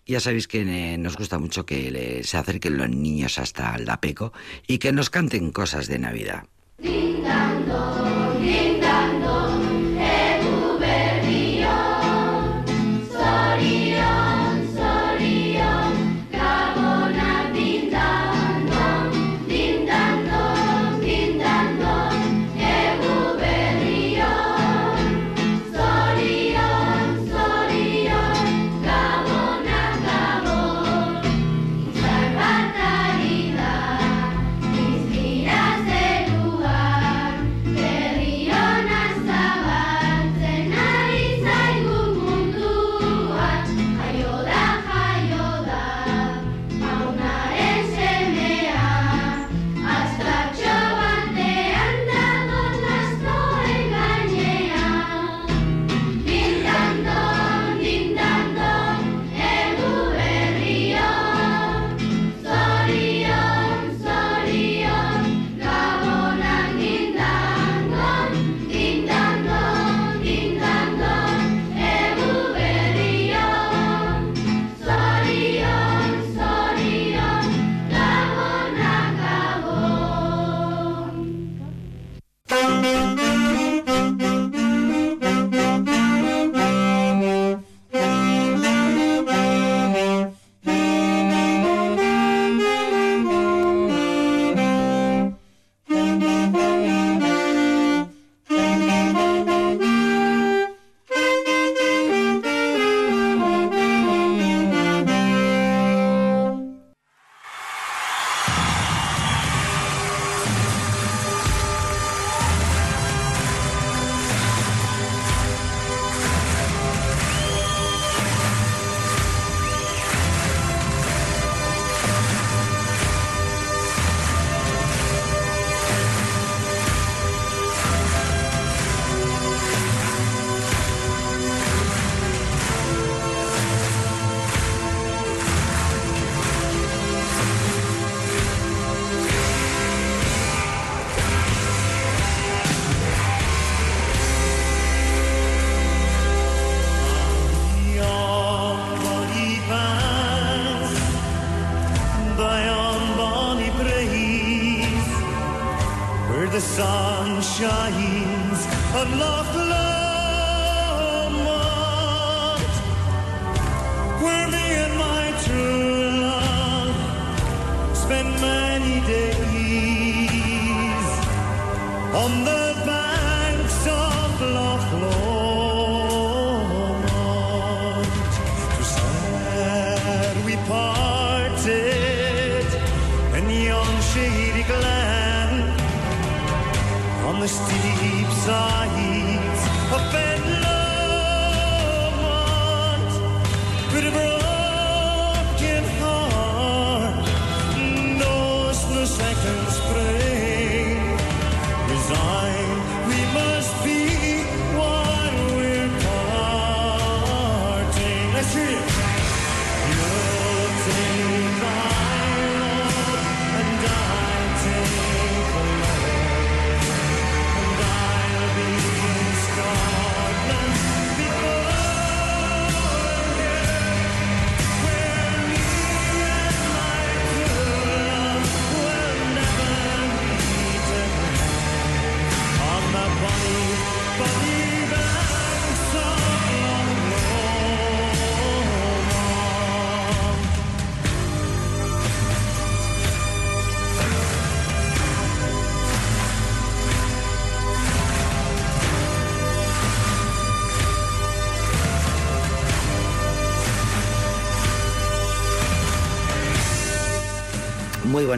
ya 0.05 0.19
sabéis 0.19 0.49
que 0.49 0.61
eh, 0.61 0.97
nos 0.97 1.17
gusta 1.17 1.39
mucho 1.39 1.65
que 1.65 2.21
se 2.25 2.37
acerquen 2.37 2.77
los 2.77 2.89
niños 2.89 3.39
hasta 3.39 3.73
el 3.75 3.85
Dapeco 3.85 4.33
y 4.67 4.77
que 4.77 4.91
nos 4.91 5.09
canten 5.09 5.51
cosas 5.51 5.87
de 5.87 5.97
Navidad. 5.97 6.43
Where 7.25 8.72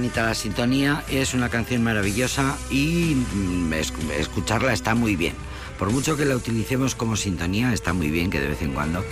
bonita 0.05 0.23
la 0.23 0.35
sintonía, 0.35 1.03
es 1.09 1.33
una 1.33 1.49
canción 1.49 1.81
maravillosa 1.83 2.55
y 2.69 3.15
mm, 3.15 3.73
es- 3.73 3.91
escucharla 4.19 4.71
está 4.71 4.93
muy 4.93 5.15
bien. 5.15 5.33
Por 5.79 5.89
mucho 5.89 6.15
que 6.15 6.25
la 6.25 6.35
utilicemos 6.35 6.93
como 6.93 7.15
sintonía, 7.15 7.73
está 7.73 7.91
muy 7.91 8.11
bien 8.11 8.29
que 8.29 8.39
de 8.39 8.49
vez 8.49 8.61
en 8.61 8.73
cuando 8.73 9.03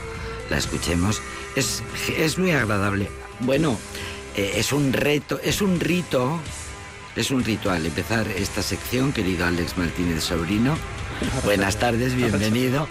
la 0.52 0.58
escuchemos. 0.60 1.20
Es, 1.56 1.82
es 2.16 2.38
muy 2.38 2.52
agradable. 2.52 3.10
Bueno, 3.40 3.76
eh, 4.36 4.54
es 4.58 4.72
un 4.72 4.94
reto, 4.94 5.40
es 5.44 5.62
un 5.64 5.80
rito, 5.80 6.40
es 7.16 7.32
un 7.32 7.44
ritual 7.44 7.84
empezar 7.88 8.28
esta 8.28 8.62
sección, 8.62 9.14
querido 9.14 9.48
Alex 9.48 9.76
Martínez 9.80 10.24
Sobrino. 10.24 10.78
Buenas 11.44 11.78
tardes, 11.80 12.14
bienvenido. 12.24 12.88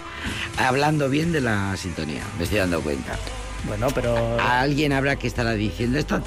Hablando 0.57 1.09
bien 1.09 1.31
de 1.31 1.39
la 1.39 1.77
sintonía, 1.77 2.23
me 2.37 2.43
estoy 2.43 2.59
dando 2.59 2.81
cuenta. 2.81 3.17
Bueno, 3.67 3.87
pero. 3.93 4.39
Alguien 4.41 4.91
habrá 4.93 5.15
que 5.15 5.27
estará 5.27 5.51
diciendo 5.53 5.97
esto 5.97 6.21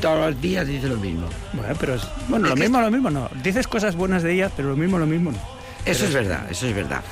todos 0.00 0.32
los 0.32 0.40
días 0.42 0.66
dice 0.66 0.88
lo 0.88 0.96
mismo. 0.96 1.26
Bueno, 1.52 1.74
pero 1.80 1.94
es- 1.94 2.06
bueno, 2.28 2.46
Es 2.46 2.50
lo 2.50 2.56
que 2.56 2.62
mismo, 2.62 2.80
lo 2.80 2.90
mismo 2.90 3.10
no. 3.10 3.30
Dices 3.42 3.66
cosas 3.66 3.96
buenas 3.96 4.22
de 4.22 4.34
ellas, 4.34 4.52
pero 4.56 4.68
lo 4.70 4.76
mismo, 4.76 4.98
lo 4.98 5.06
mismo 5.06 5.32
no. 5.32 5.38
Eso 5.84 6.04
es 6.04 6.12
verdad, 6.14 6.46
eso 6.50 6.66
es 6.66 6.74
verdad. 6.74 7.02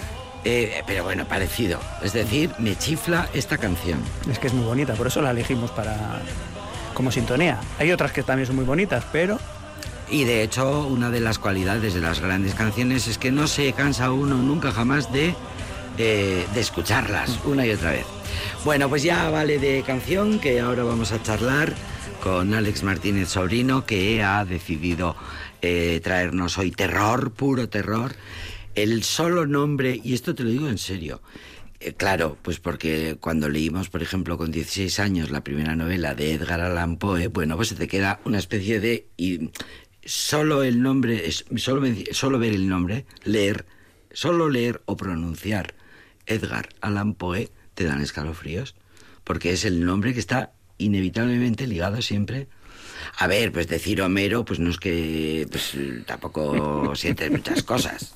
Eh, 0.44 0.82
pero 0.86 1.04
bueno, 1.04 1.26
parecido. 1.26 1.78
Es 2.02 2.12
decir, 2.12 2.50
me 2.58 2.76
chifla 2.76 3.28
esta 3.34 3.58
canción. 3.58 3.98
Es 4.30 4.38
que 4.38 4.46
es 4.46 4.54
muy 4.54 4.64
bonita, 4.64 4.94
por 4.94 5.06
eso 5.06 5.20
la 5.20 5.30
elegimos 5.32 5.70
para 5.70 6.20
como 6.94 7.10
sintonía. 7.10 7.58
Hay 7.78 7.90
otras 7.92 8.12
que 8.12 8.22
también 8.22 8.46
son 8.46 8.56
muy 8.56 8.64
bonitas, 8.64 9.04
pero 9.12 9.38
Y 10.12 10.24
de 10.24 10.42
hecho, 10.42 10.86
una 10.88 11.08
de 11.08 11.20
las 11.20 11.38
cualidades 11.38 11.94
de 11.94 12.00
las 12.00 12.18
grandes 12.20 12.54
canciones 12.54 13.06
es 13.06 13.16
que 13.16 13.30
no 13.30 13.46
se 13.46 13.72
cansa 13.74 14.10
uno 14.10 14.36
nunca 14.38 14.72
jamás 14.72 15.12
de, 15.12 15.34
eh, 15.98 16.46
de 16.52 16.60
escucharlas 16.60 17.38
una 17.44 17.64
y 17.64 17.70
otra 17.70 17.92
vez. 17.92 18.06
Bueno, 18.64 18.88
pues 18.88 19.02
ya 19.02 19.30
vale 19.30 19.58
de 19.58 19.82
canción 19.82 20.38
que 20.38 20.60
ahora 20.60 20.84
vamos 20.84 21.12
a 21.12 21.22
charlar 21.22 21.74
con 22.22 22.52
Alex 22.52 22.82
Martínez 22.82 23.30
Sobrino 23.30 23.86
que 23.86 24.22
ha 24.22 24.44
decidido 24.44 25.16
eh, 25.62 26.00
traernos 26.02 26.58
hoy 26.58 26.70
terror, 26.70 27.32
puro 27.32 27.68
terror. 27.68 28.14
El 28.74 29.02
solo 29.02 29.46
nombre, 29.46 30.00
y 30.02 30.14
esto 30.14 30.34
te 30.34 30.44
lo 30.44 30.50
digo 30.50 30.68
en 30.68 30.78
serio, 30.78 31.22
eh, 31.80 31.94
claro, 31.94 32.36
pues 32.42 32.60
porque 32.60 33.16
cuando 33.18 33.48
leímos, 33.48 33.88
por 33.88 34.02
ejemplo, 34.02 34.36
con 34.36 34.50
16 34.50 35.00
años 35.00 35.30
la 35.30 35.42
primera 35.42 35.74
novela 35.74 36.14
de 36.14 36.34
Edgar 36.34 36.60
Allan 36.60 36.98
Poe, 36.98 37.28
bueno, 37.28 37.56
pues 37.56 37.68
se 37.68 37.74
te 37.74 37.88
queda 37.88 38.20
una 38.24 38.38
especie 38.38 38.80
de... 38.80 39.08
Y 39.16 39.50
solo 40.04 40.62
el 40.62 40.82
nombre, 40.82 41.30
solo, 41.56 41.86
solo 42.12 42.38
ver 42.38 42.52
el 42.52 42.68
nombre, 42.68 43.06
leer, 43.24 43.64
solo 44.12 44.50
leer 44.50 44.82
o 44.84 44.96
pronunciar 44.96 45.74
Edgar 46.26 46.68
Allan 46.80 47.14
Poe 47.14 47.50
te 47.80 47.86
dan 47.86 48.02
escalofríos, 48.02 48.74
porque 49.24 49.52
es 49.54 49.64
el 49.64 49.82
nombre 49.86 50.12
que 50.12 50.20
está 50.20 50.52
inevitablemente 50.76 51.66
ligado 51.66 52.02
siempre. 52.02 52.46
A 53.16 53.26
ver, 53.26 53.52
pues 53.52 53.68
decir 53.68 54.02
Homero, 54.02 54.44
pues 54.44 54.60
no 54.60 54.68
es 54.68 54.76
que 54.76 55.46
pues, 55.50 55.72
tampoco 56.04 56.94
sientes 56.94 57.30
muchas 57.30 57.62
cosas. 57.62 58.14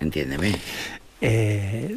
Entiéndeme. 0.00 0.56
eh, 1.20 1.96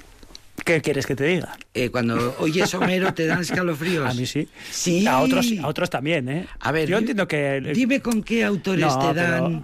¿qué 0.63 0.81
quieres 0.81 1.07
que 1.07 1.15
te 1.15 1.23
diga? 1.25 1.57
Eh, 1.73 1.89
cuando 1.89 2.35
oyes 2.37 2.71
Homero 2.75 3.11
te 3.15 3.25
dan 3.25 3.41
escalofríos. 3.41 4.07
A 4.07 4.13
mí 4.13 4.27
sí. 4.27 4.47
Sí. 4.69 5.07
A 5.07 5.21
otros, 5.21 5.47
a 5.59 5.67
otros 5.67 5.89
también, 5.89 6.29
¿eh? 6.29 6.45
A 6.59 6.71
ver, 6.71 6.87
yo 6.87 6.99
entiendo 6.99 7.27
que 7.27 7.59
Dime 7.73 8.01
con 8.01 8.21
qué 8.21 8.43
autores 8.45 8.85
No, 8.85 8.99
te 8.99 9.15
pero- 9.19 9.31
dan. 9.31 9.63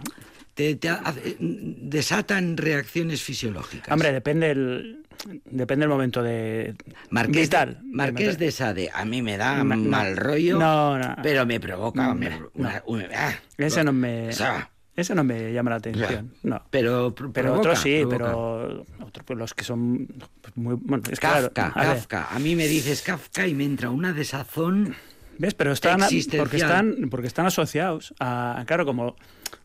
Te, 0.54 0.76
te 0.76 0.89
hace- 0.89 1.36
desatan 1.39 2.58
reacciones 2.58 3.24
fisiológicas. 3.24 3.92
Hombre, 3.92 4.12
depende 4.13 4.52
el 4.52 5.00
depende 5.46 5.86
el 5.86 5.89
momento 5.89 6.22
de 6.22 6.76
Marqués, 7.10 7.44
vital. 7.44 7.80
Marqués 7.86 8.38
de 8.38 8.52
Sade, 8.52 8.92
a 8.94 9.06
mí 9.06 9.22
me 9.22 9.38
da 9.38 9.63
No, 9.63 9.76
no. 9.76 9.89
mal 9.89 10.18
rollo, 10.18 10.60
No, 10.60 10.98
no. 11.00 11.16
pero 11.24 11.46
me 11.46 11.60
provoca 11.60 12.13
me- 12.13 12.30
no. 12.30 12.52
una- 12.56 12.84
una- 12.86 13.08
ah, 13.16 13.34
Ese 13.58 13.84
no 13.84 13.94
me 13.94 14.30
o 14.30 14.34
sea, 14.34 14.70
ese 14.96 15.16
no 15.16 15.24
me 15.24 15.52
llama 15.54 15.72
la 15.72 15.78
atención. 15.78 16.34
No. 16.44 16.62
Pero, 16.70 17.16
Pero 17.16 17.32
provoca, 17.32 17.60
otros 17.60 17.80
sí, 17.80 18.04
provoca. 18.08 18.18
pero 18.18 18.86
otros 19.08 19.26
pues, 19.26 19.39
los 19.39 19.54
que 19.56 19.63
son 19.63 20.08
pues, 20.42 20.56
muy 20.58 20.76
bueno, 20.76 21.04
es 21.10 21.20
claro, 21.20 21.52
Kafka, 21.52 21.80
a 21.82 21.84
Kafka. 21.86 22.28
A 22.32 22.38
mí 22.39 22.56
me 22.56 22.68
dices 22.68 23.02
Kafka 23.02 23.48
y 23.48 23.56
me 23.56 23.63
entra 23.66 23.89
una 23.89 24.13
desazón. 24.13 24.96
¿Ves? 25.38 25.54
Pero 25.54 25.72
están 25.72 26.00
porque 26.38 26.58
están 26.58 27.08
porque 27.10 27.28
están 27.28 27.46
asociados 27.46 28.13
a 28.19 28.63
claro 28.67 28.86
como 28.86 29.15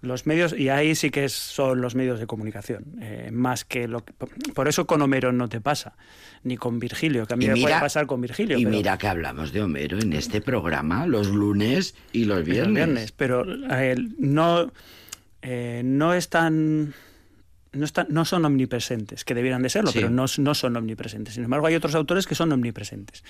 los 0.03 0.27
medios 0.27 0.53
y 0.57 0.69
ahí 0.69 0.95
sí 0.95 1.11
que 1.11 1.25
es- 1.25 1.33
son 1.33 1.81
los 1.81 1.95
medios 1.95 2.21
de 2.21 2.27
comunicación 2.27 2.85
eh, 3.01 3.31
más 3.33 3.65
que 3.65 3.89
lo 3.89 4.05
que, 4.05 4.13
por 4.55 4.69
eso 4.69 4.87
con 4.87 5.03
Homero 5.03 5.33
no 5.33 5.49
te 5.49 5.61
pasa 5.61 5.95
ni 6.45 6.57
con 6.57 6.79
Virgilio 6.79 7.27
que 7.27 7.35
a 7.35 7.37
mí 7.37 7.47
Y 7.47 7.49
me 7.49 7.61
puede 7.61 7.81
pasar 7.81 8.07
con 8.07 8.21
Virgilio 8.21 8.59
Y 8.59 8.65
pero- 8.65 8.77
mira 8.77 8.99
que 8.99 9.09
hablamos 9.09 9.53
de 9.53 9.63
Homero 9.63 9.99
en 9.99 10.13
este 10.13 10.41
programa 10.41 11.07
los 11.07 11.29
lunes 11.29 11.95
y 12.13 12.25
los 12.27 12.39
los 12.39 12.47
viernes. 12.47 12.75
viernes, 12.75 13.13
pero 13.13 13.45
eh, 13.71 13.97
no 14.19 14.71
eh, 15.43 15.83
no 15.85 16.15
están 16.15 16.93
no, 17.73 17.85
están, 17.85 18.07
no 18.11 18.25
son 18.25 18.45
omnipresentes, 18.45 19.25
que 19.25 19.35
debieran 19.35 19.63
de 19.63 19.71
serlo, 19.71 19.91
Sí. 19.91 19.99
pero 19.99 20.11
no, 20.11 20.25
no 20.39 20.55
son 20.55 20.77
omnipresentes. 20.77 21.35
Sin 21.35 21.45
embargo, 21.45 21.67
hay 21.67 21.75
otros 21.75 21.95
autores 21.95 22.27
que 22.27 22.35
son 22.35 22.51
omnipresentes. 22.53 23.25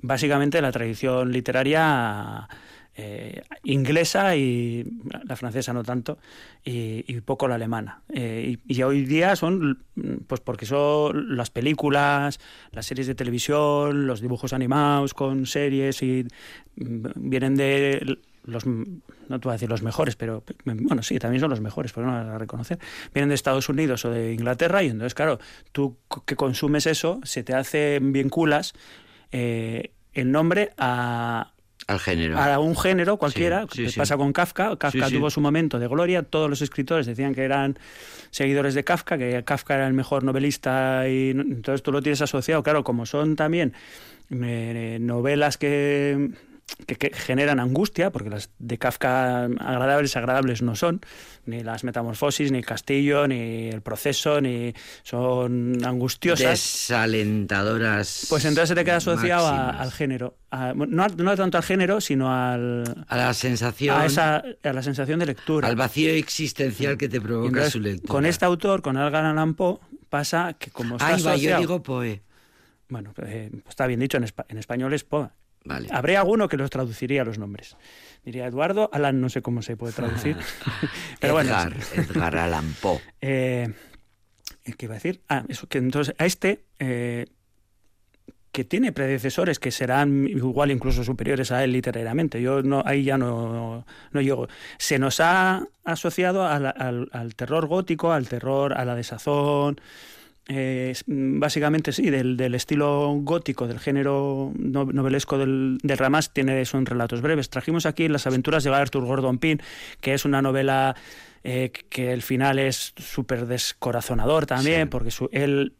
Básicamente 0.00 0.60
la 0.62 0.72
tradición 0.72 1.32
literaria 1.32 2.48
eh, 2.96 3.42
inglesa 3.64 4.36
y 4.36 4.84
la 5.24 5.36
francesa 5.36 5.72
no 5.72 5.82
tanto, 5.84 6.18
y, 6.64 7.04
y 7.06 7.20
poco 7.20 7.48
la 7.48 7.54
alemana. 7.54 8.02
Eh, 8.12 8.56
y, 8.66 8.74
y 8.78 8.82
hoy 8.82 9.04
día 9.06 9.36
son, 9.36 9.84
pues 10.26 10.40
porque 10.40 10.66
son 10.66 11.36
las 11.36 11.50
películas, 11.50 12.40
las 12.72 12.86
series 12.86 13.06
de 13.06 13.14
televisión, 13.14 14.06
los 14.06 14.20
dibujos 14.20 14.52
animados 14.52 15.14
con 15.14 15.46
series 15.46 16.02
y 16.02 16.26
mm, 16.76 17.06
vienen 17.16 17.54
de 17.56 18.18
los 18.44 18.66
no 18.66 18.84
te 19.28 19.38
voy 19.44 19.50
a 19.50 19.52
decir 19.52 19.68
los 19.68 19.82
mejores, 19.82 20.16
pero 20.16 20.42
bueno, 20.64 21.02
sí, 21.02 21.18
también 21.18 21.40
son 21.40 21.50
los 21.50 21.60
mejores, 21.60 21.92
pero 21.92 22.06
no 22.06 22.16
a 22.16 22.38
reconocer. 22.38 22.78
Vienen 23.14 23.28
de 23.28 23.34
Estados 23.34 23.68
Unidos 23.68 24.04
o 24.04 24.10
de 24.10 24.32
Inglaterra 24.32 24.82
y 24.82 24.88
entonces, 24.88 25.14
claro, 25.14 25.38
tú 25.72 25.98
que 26.26 26.36
consumes 26.36 26.86
eso, 26.86 27.20
se 27.22 27.42
te 27.42 27.54
hacen 27.54 28.12
vinculas 28.12 28.74
eh, 29.32 29.92
el 30.12 30.32
nombre 30.32 30.72
a, 30.76 31.52
Al 31.86 32.00
género. 32.00 32.38
a 32.38 32.58
un 32.58 32.76
género 32.76 33.16
cualquiera. 33.16 33.62
Sí, 33.70 33.76
sí, 33.76 33.84
que 33.84 33.90
sí. 33.90 33.98
pasa 34.00 34.16
con 34.16 34.32
Kafka. 34.32 34.76
Kafka 34.76 35.08
tuvo 35.08 35.30
su 35.30 35.40
momento 35.40 35.78
de 35.78 35.86
gloria. 35.86 36.22
Todos 36.22 36.50
los 36.50 36.62
escritores 36.62 37.06
decían 37.06 37.34
que 37.34 37.44
eran 37.44 37.78
seguidores 38.30 38.74
de 38.74 38.84
Kafka, 38.84 39.18
que 39.18 39.42
Kafka 39.44 39.74
era 39.76 39.86
el 39.86 39.94
mejor 39.94 40.24
novelista 40.24 41.08
y 41.08 41.30
entonces 41.30 41.82
tú 41.82 41.92
lo 41.92 42.02
tienes 42.02 42.20
asociado. 42.22 42.62
Claro, 42.62 42.82
como 42.82 43.06
son 43.06 43.36
también 43.36 43.72
eh, 44.30 44.98
novelas 45.00 45.56
que 45.58 46.30
que, 46.86 46.96
que 46.96 47.10
generan 47.14 47.60
angustia, 47.60 48.10
porque 48.10 48.30
las 48.30 48.50
de 48.58 48.78
Kafka 48.78 49.44
agradables, 49.44 50.16
agradables 50.16 50.62
no 50.62 50.74
son, 50.76 51.00
ni 51.46 51.62
las 51.62 51.84
metamorfosis, 51.84 52.52
ni 52.52 52.58
el 52.58 52.66
castillo, 52.66 53.26
ni 53.28 53.68
el 53.68 53.82
proceso, 53.82 54.40
ni 54.40 54.72
son 55.02 55.78
angustiosas. 55.84 56.50
Desalentadoras. 56.50 58.26
Pues 58.28 58.44
entonces 58.44 58.68
se 58.70 58.74
te 58.74 58.84
queda 58.84 58.96
asociado 58.96 59.46
a- 59.46 59.70
al 59.70 59.92
género. 59.92 60.36
A- 60.50 60.72
no, 60.74 61.06
no 61.06 61.36
tanto 61.36 61.56
al 61.58 61.62
género, 61.64 62.00
sino 62.00 62.32
al, 62.34 63.04
A 63.08 63.16
la 63.16 63.34
sensación. 63.34 63.96
a, 64.00 64.06
esa, 64.06 64.42
a 64.62 64.72
la 64.72 64.82
sensación 64.82 65.18
de 65.20 65.26
lectura. 65.26 65.68
Al 65.68 65.76
vacío 65.76 66.10
existencial 66.10 66.96
que 66.96 67.08
te 67.08 67.20
provoca 67.20 67.48
entonces, 67.48 67.72
su 67.72 67.80
lectura. 67.80 68.10
con 68.12 68.26
este 68.26 68.44
autor, 68.44 68.82
con 68.82 68.96
Edgar 68.96 69.24
Allan 69.24 69.54
Poe, 69.54 69.78
pasa 70.08 70.54
que 70.58 70.70
como 70.70 70.96
está 70.96 71.06
Ahí 71.14 71.22
va, 71.22 71.36
yo 71.36 71.58
digo 71.58 71.82
Poe. 71.82 72.22
Bueno, 72.88 73.12
eh, 73.24 73.50
está 73.68 73.86
bien 73.86 74.00
dicho, 74.00 74.16
en, 74.16 74.24
espa- 74.24 74.46
en 74.48 74.58
español 74.58 74.92
es 74.92 75.04
Poe. 75.04 75.28
Vale. 75.64 75.88
Habría 75.90 76.20
alguno 76.20 76.48
que 76.48 76.56
los 76.56 76.70
traduciría 76.70 77.24
los 77.24 77.38
nombres. 77.38 77.76
Diría 78.24 78.46
Eduardo, 78.46 78.88
Alan 78.92 79.20
no 79.20 79.28
sé 79.28 79.42
cómo 79.42 79.62
se 79.62 79.76
puede 79.76 79.92
traducir. 79.92 80.36
Pero 81.20 81.34
bueno, 81.34 81.50
Edgar, 81.50 81.76
Edgar 81.94 82.36
Allan 82.36 82.74
Poe. 82.80 83.00
eh, 83.20 83.72
¿qué 84.76 84.86
iba 84.86 84.94
a 84.94 84.98
decir? 84.98 85.20
Ah, 85.28 85.44
eso, 85.48 85.66
que 85.68 85.78
entonces 85.78 86.14
a 86.18 86.24
este, 86.26 86.64
eh, 86.78 87.26
que 88.52 88.64
tiene 88.64 88.92
predecesores 88.92 89.58
que 89.58 89.70
serán 89.70 90.26
igual 90.26 90.70
incluso 90.70 91.04
superiores 91.04 91.52
a 91.52 91.62
él 91.62 91.72
literariamente, 91.72 92.40
yo 92.42 92.62
no, 92.62 92.82
ahí 92.84 93.04
ya 93.04 93.16
no, 93.16 93.86
no 94.10 94.20
llego. 94.20 94.48
Se 94.78 94.98
nos 94.98 95.20
ha 95.20 95.64
asociado 95.84 96.46
al- 96.46 97.08
al 97.12 97.34
terror 97.36 97.66
gótico, 97.68 98.12
al 98.12 98.28
terror, 98.28 98.72
a 98.72 98.84
la 98.84 98.94
desazón, 98.96 99.80
eh, 100.52 100.94
mm, 101.06 101.38
básicamente 101.38 101.92
sí, 101.92 102.10
del, 102.10 102.36
del 102.36 102.56
estilo 102.56 103.12
gótico, 103.22 103.68
del 103.68 103.78
género 103.78 104.52
no- 104.58 104.84
novelesco 104.86 105.38
del, 105.38 105.78
del 105.84 105.96
Ramás, 105.96 106.32
tiene, 106.32 106.64
son 106.64 106.86
relatos 106.86 107.20
breves. 107.22 107.50
Trajimos 107.50 107.86
aquí 107.86 108.08
Las 108.08 108.26
aventuras 108.26 108.64
de 108.64 108.74
Arthur 108.74 109.04
Gordon 109.04 109.38
Pym, 109.38 109.58
que 110.00 110.12
es 110.14 110.24
una 110.24 110.42
novela 110.42 110.96
eh, 111.44 111.70
que 111.88 112.12
el 112.12 112.22
final 112.22 112.58
es 112.58 112.92
súper 112.96 113.46
descorazonador 113.46 114.46
también, 114.46 114.82
Sí. 114.82 114.88
porque 114.90 115.10
su, 115.12 115.28
él 115.32 115.74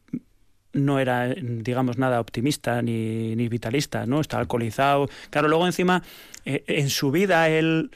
no 0.72 1.00
era, 1.00 1.26
digamos, 1.34 1.98
nada 1.98 2.20
optimista 2.20 2.80
ni, 2.80 3.34
ni 3.34 3.48
vitalista, 3.48 4.06
¿no? 4.06 4.20
Está 4.20 4.38
alcoholizado. 4.38 5.08
Claro, 5.30 5.48
luego 5.48 5.66
encima, 5.66 6.02
eh, 6.44 6.62
en 6.68 6.90
su 6.90 7.10
vida 7.10 7.48
él 7.48 7.90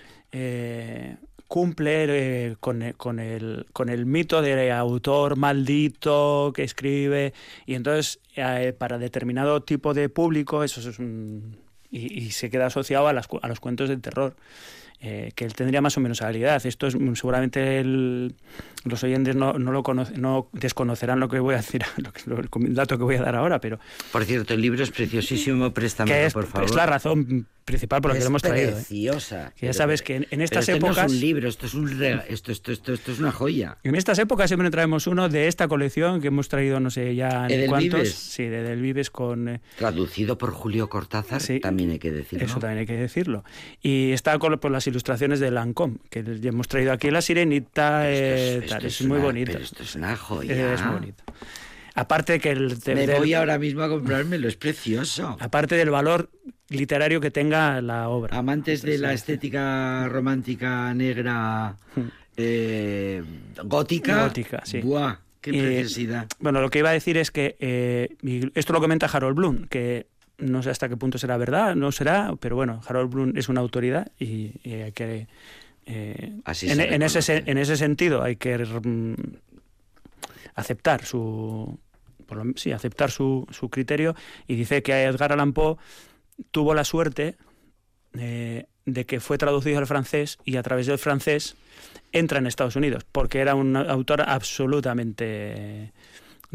cumple 1.55 2.07
eh, 2.09 2.57
con, 2.59 2.83
el- 2.83 2.97
con, 2.97 3.21
el, 3.21 3.67
con 3.73 3.89
el 3.89 4.07
mito 4.07 4.43
de 4.43 4.73
autor 4.73 5.37
maldito 5.37 6.53
que 6.53 6.65
escribe 6.65 7.33
y 7.65 7.75
entonces 7.75 8.19
eh, 8.35 8.75
para 8.77 8.99
determinado 8.99 9.63
tipo 9.63 9.95
de 9.95 10.09
público 10.09 10.65
eso 10.65 10.81
es 10.81 10.99
un... 10.99 11.57
Y, 11.93 12.13
y 12.25 12.31
se 12.33 12.51
queda 12.51 12.67
asociado 12.67 13.07
a, 13.07 13.13
las 13.13 13.29
a 13.41 13.47
los 13.47 13.61
cuentos 13.61 13.89
de 13.89 13.97
terror. 13.99 14.35
eh, 15.01 15.31
que 15.37 15.45
él 15.45 15.53
tendría 15.55 15.81
más 15.83 15.97
o 15.97 16.01
menos 16.01 16.23
habilidad. 16.23 16.65
Esto 16.67 16.87
es 16.89 16.97
seguramente 17.15 17.79
el- 17.79 18.35
los 18.85 19.05
oyentes 19.05 19.37
no, 19.37 19.53
no 19.53 19.71
lo 19.71 19.83
conoce- 19.85 20.17
no 20.17 20.49
desconocerán 20.53 21.21
lo 21.21 21.29
que 21.29 21.39
voy 21.39 21.55
a 21.55 21.59
decir, 21.59 21.83
lo 21.99 22.11
que- 22.13 22.23
lo- 22.27 22.41
el 22.67 22.75
dato 22.75 22.97
que 22.99 23.05
voy 23.05 23.15
a 23.17 23.23
dar 23.23 23.37
ahora, 23.37 23.61
pero 23.61 23.79
Por 24.11 24.25
cierto, 24.25 24.55
el 24.55 24.61
libro 24.63 24.83
es 24.83 24.91
preciosísimo, 24.91 25.73
préstamelo, 25.73 26.17
es, 26.27 26.33
por 26.33 26.47
favor. 26.47 26.65
es 26.69 26.75
la 26.75 26.87
razón 26.87 27.47
principal 27.65 28.01
por 28.03 28.11
la 28.11 28.15
que 28.15 28.19
Es 28.19 28.25
lo 28.25 28.29
hemos 28.29 28.43
traído. 28.43 28.71
¿eh? 28.71 28.73
preciosa. 28.73 29.53
Que 29.57 29.67
ya 29.67 29.73
sabes 29.73 30.03
que 30.03 30.17
en, 30.17 30.27
en 30.31 30.41
estas 30.43 30.67
pero 30.67 30.77
esto 30.77 30.87
épocas... 30.87 31.05
no 31.05 31.07
es 31.07 31.13
un 31.15 31.21
libro, 31.21 31.49
esto 31.49 31.67
es, 31.67 31.75
un 31.75 31.89
rega- 31.99 32.25
esto, 32.29 32.53
esto, 32.53 32.73
esto, 32.73 32.93
esto 32.93 33.13
es 33.13 33.19
una 33.19 33.33
joya. 33.33 33.79
En 33.83 33.95
estas 33.95 34.19
épocas 34.19 34.49
siempre 34.51 34.71
traemos 34.71 35.07
uno 35.07 35.29
de 35.29 35.49
esta 35.49 35.67
colección 35.69 36.21
que 36.21 36.29
hemos 36.29 36.49
traído, 36.49 36.81
no 36.81 36.91
sé 36.91 37.15
ya 37.15 37.47
ni 37.49 37.67
cuántos. 37.67 37.95
Edelvives. 38.01 38.15
Sí, 38.15 38.45
de 38.45 38.63
Delvives 38.63 39.11
con... 39.11 39.49
eh, 39.49 39.61
Traducido 39.79 40.37
por 40.39 40.51
Julio 40.53 40.89
Cortázar, 40.89 41.41
Sí. 41.41 41.61
también 41.61 41.91
hay 41.91 41.99
que 41.99 42.11
decirlo. 42.11 42.45
Eso 42.45 42.59
también 42.59 42.81
hay 42.81 42.87
que 42.87 42.97
decirlo. 42.97 43.45
Y 43.83 44.13
está 44.13 44.39
con 44.39 44.59
por 44.59 44.71
las 44.71 44.87
ilustraciones 44.87 45.41
de 45.41 45.51
Lancôme, 45.51 45.97
que 46.11 46.23
ya 46.41 46.51
hemos 46.51 46.69
traído 46.69 46.93
aquí 46.93 47.11
La 47.11 47.23
Sirenita, 47.23 48.11
esto 48.11 48.25
eh, 48.25 48.57
esto 48.65 48.69
tal, 48.77 48.85
es, 48.87 49.01
muy 49.03 49.17
una- 49.17 49.25
bonito. 49.27 49.53
Pero 49.53 49.65
esto 49.65 49.83
es 49.83 49.95
una 49.95 50.17
joya. 50.17 50.75
Es 50.75 50.83
muy 50.85 50.95
bonito. 50.95 51.25
Aparte 51.95 52.41
que 52.41 52.51
el 52.51 52.79
de- 52.81 52.95
Me 52.95 53.07
del- 53.07 53.19
voy 53.19 53.35
ahora 53.35 53.59
mismo 53.59 53.83
a 53.83 53.89
comprármelo, 53.89 54.49
es 54.49 54.57
precioso. 54.57 55.37
aparte 55.41 55.77
del 55.77 55.91
valor 55.91 56.29
literario 56.69 57.21
que 57.21 57.31
tenga 57.31 57.81
la 57.81 58.09
obra. 58.09 58.37
Amantes 58.37 58.83
de 58.83 58.99
la 58.99 59.13
estética 59.13 60.09
romántica 60.09 60.93
negra 60.95 61.77
eh, 62.37 63.23
gótica. 63.65 64.25
Gótica, 64.25 64.63
sí. 64.65 64.81
Buah, 64.81 65.17
qué 65.41 65.51
Eh, 65.51 65.63
preciosidad. 65.63 66.27
Bueno, 66.41 66.61
lo 66.61 66.69
que 66.71 66.81
iba 66.81 66.91
a 66.91 66.95
decir 66.95 67.17
es 67.17 67.31
que 67.31 67.57
eh, 67.61 68.09
esto 68.55 68.73
lo 68.73 68.81
comenta 68.81 69.07
Harold 69.07 69.37
Bloom, 69.37 69.67
que 69.69 70.07
no 70.39 70.63
sé 70.65 70.71
hasta 70.71 70.89
qué 70.89 70.97
punto 70.97 71.17
será 71.19 71.37
verdad, 71.37 71.77
no 71.77 71.93
será, 71.93 72.35
pero 72.41 72.57
bueno, 72.57 72.81
Harold 72.89 73.13
Bloom 73.13 73.33
es 73.37 73.49
una 73.49 73.61
autoridad 73.61 74.11
y, 74.19 74.51
y 74.65 74.73
hay 74.83 74.91
que 74.93 75.29
eh, 75.87 76.33
Así 76.45 76.69
en, 76.69 76.81
ese 77.03 77.45
en 77.47 77.59
ese 77.59 77.77
sentido 77.77 78.23
hay 78.25 78.35
que 78.35 78.59
mm, 78.59 79.15
aceptar 80.57 81.05
su 81.05 81.79
por 82.25 82.45
lo- 82.45 82.53
sí, 82.57 82.73
aceptar 82.73 83.11
su, 83.11 83.47
su 83.51 83.69
criterio 83.71 84.15
y 84.47 84.57
dice 84.57 84.83
que 84.83 84.93
Edgar 85.05 85.33
Allan 85.33 85.53
Poe 85.53 85.77
tuvo 86.51 86.75
la 86.75 86.85
suerte 86.85 87.37
eh, 88.19 88.67
de 88.87 89.07
que 89.07 89.21
fue 89.21 89.39
traducido 89.39 89.79
al 89.79 89.87
francés 89.87 90.39
y 90.45 90.57
a 90.57 90.63
través 90.63 90.87
del 90.87 90.99
francés 90.99 91.57
entra 92.13 92.39
en 92.39 92.47
Estados 92.47 92.77
Unidos, 92.77 93.05
porque 93.11 93.41
era 93.41 93.55
un 93.55 93.77
autor 93.77 94.23
absolutamente 94.23 95.93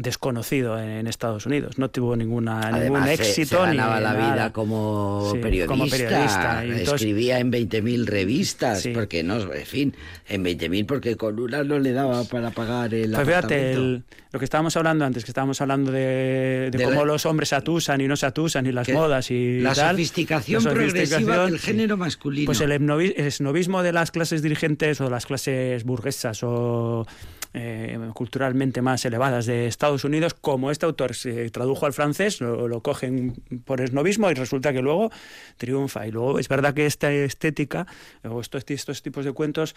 desconocido 0.02 0.78
en, 0.78 1.06
Estados 1.06 1.44
Unidos. 1.46 1.76
No 1.78 1.90
tuvo 1.90 2.16
ninguna, 2.16 2.60
ningún 2.70 2.74
Además, 2.96 3.06
se- 3.08 3.14
éxito 3.14 3.56
se 3.60 3.66
ganaba 3.66 3.96
ni 3.96 4.02
la 4.02 4.12
nada. 4.14 4.32
vida 4.34 4.52
como, 4.52 5.28
Sí, 5.32 5.38
periodista, 5.38 5.66
como 5.66 5.86
periodista, 5.88 6.64
y 6.64 6.68
entonces- 6.70 6.94
escribía 6.94 7.38
en 7.38 7.50
20.000 7.50 8.06
revistas, 8.06 8.80
Sí. 8.82 8.92
porque 8.94 9.22
no, 9.22 9.36
en 9.52 9.66
fin, 9.66 9.94
en 10.28 10.42
20.000 10.42 10.86
porque 10.86 11.16
con 11.16 11.38
una 11.38 11.62
no 11.64 11.78
le 11.78 11.92
daba 11.92 12.24
para 12.24 12.50
pagar 12.50 12.94
el 12.94 13.12
Pues 13.12 13.26
fíjate, 13.26 13.72
el- 13.72 14.04
lo 14.32 14.38
que 14.38 14.44
estábamos 14.44 14.76
hablando 14.76 15.04
antes, 15.04 15.24
que 15.24 15.30
estábamos 15.32 15.60
hablando 15.60 15.90
de, 15.92 16.70
de 16.70 16.78
De 16.78 16.84
cómo 16.84 17.00
la- 17.00 17.12
los 17.12 17.26
hombres 17.26 17.48
se 17.50 17.56
atusan 17.56 18.00
y 18.00 18.06
no 18.08 18.16
se 18.16 18.26
atusan, 18.26 18.64
y 18.66 18.72
las 18.72 18.88
modas 18.90 19.30
y 19.30 19.60
la 19.60 19.74
tal. 19.74 19.96
sofisticación 19.96 20.64
La 20.64 20.70
progresiva 20.72 21.44
del 21.46 21.58
género 21.58 21.96
masculino. 21.96 22.46
Pues 22.46 22.60
el 22.60 22.70
esnovi- 22.72 23.12
el 23.16 23.26
esnovismo 23.26 23.82
de 23.82 23.92
las 23.92 24.10
clases 24.12 24.40
dirigentes 24.42 25.00
o 25.00 25.10
las 25.10 25.26
clases 25.26 25.84
burguesas 25.84 26.40
o 26.42 27.06
eh, 27.54 27.98
culturalmente 28.14 28.82
más 28.82 29.04
elevadas 29.04 29.46
de 29.46 29.66
Estados 29.66 30.04
Unidos, 30.04 30.34
como 30.34 30.70
este 30.70 30.86
autor 30.86 31.14
se 31.14 31.50
tradujo 31.50 31.86
al 31.86 31.92
francés, 31.92 32.40
lo, 32.40 32.68
lo 32.68 32.80
cogen 32.80 33.34
por 33.64 33.80
esnovismo 33.80 34.30
y 34.30 34.34
resulta 34.34 34.72
que 34.72 34.82
luego 34.82 35.10
triunfa. 35.56 36.06
Y 36.06 36.12
luego 36.12 36.38
es 36.38 36.48
verdad 36.48 36.74
que 36.74 36.86
esta 36.86 37.12
estética 37.12 37.86
o 38.28 38.40
estos, 38.40 38.64
estos 38.68 39.02
tipos 39.02 39.24
de 39.24 39.32
cuentos 39.32 39.74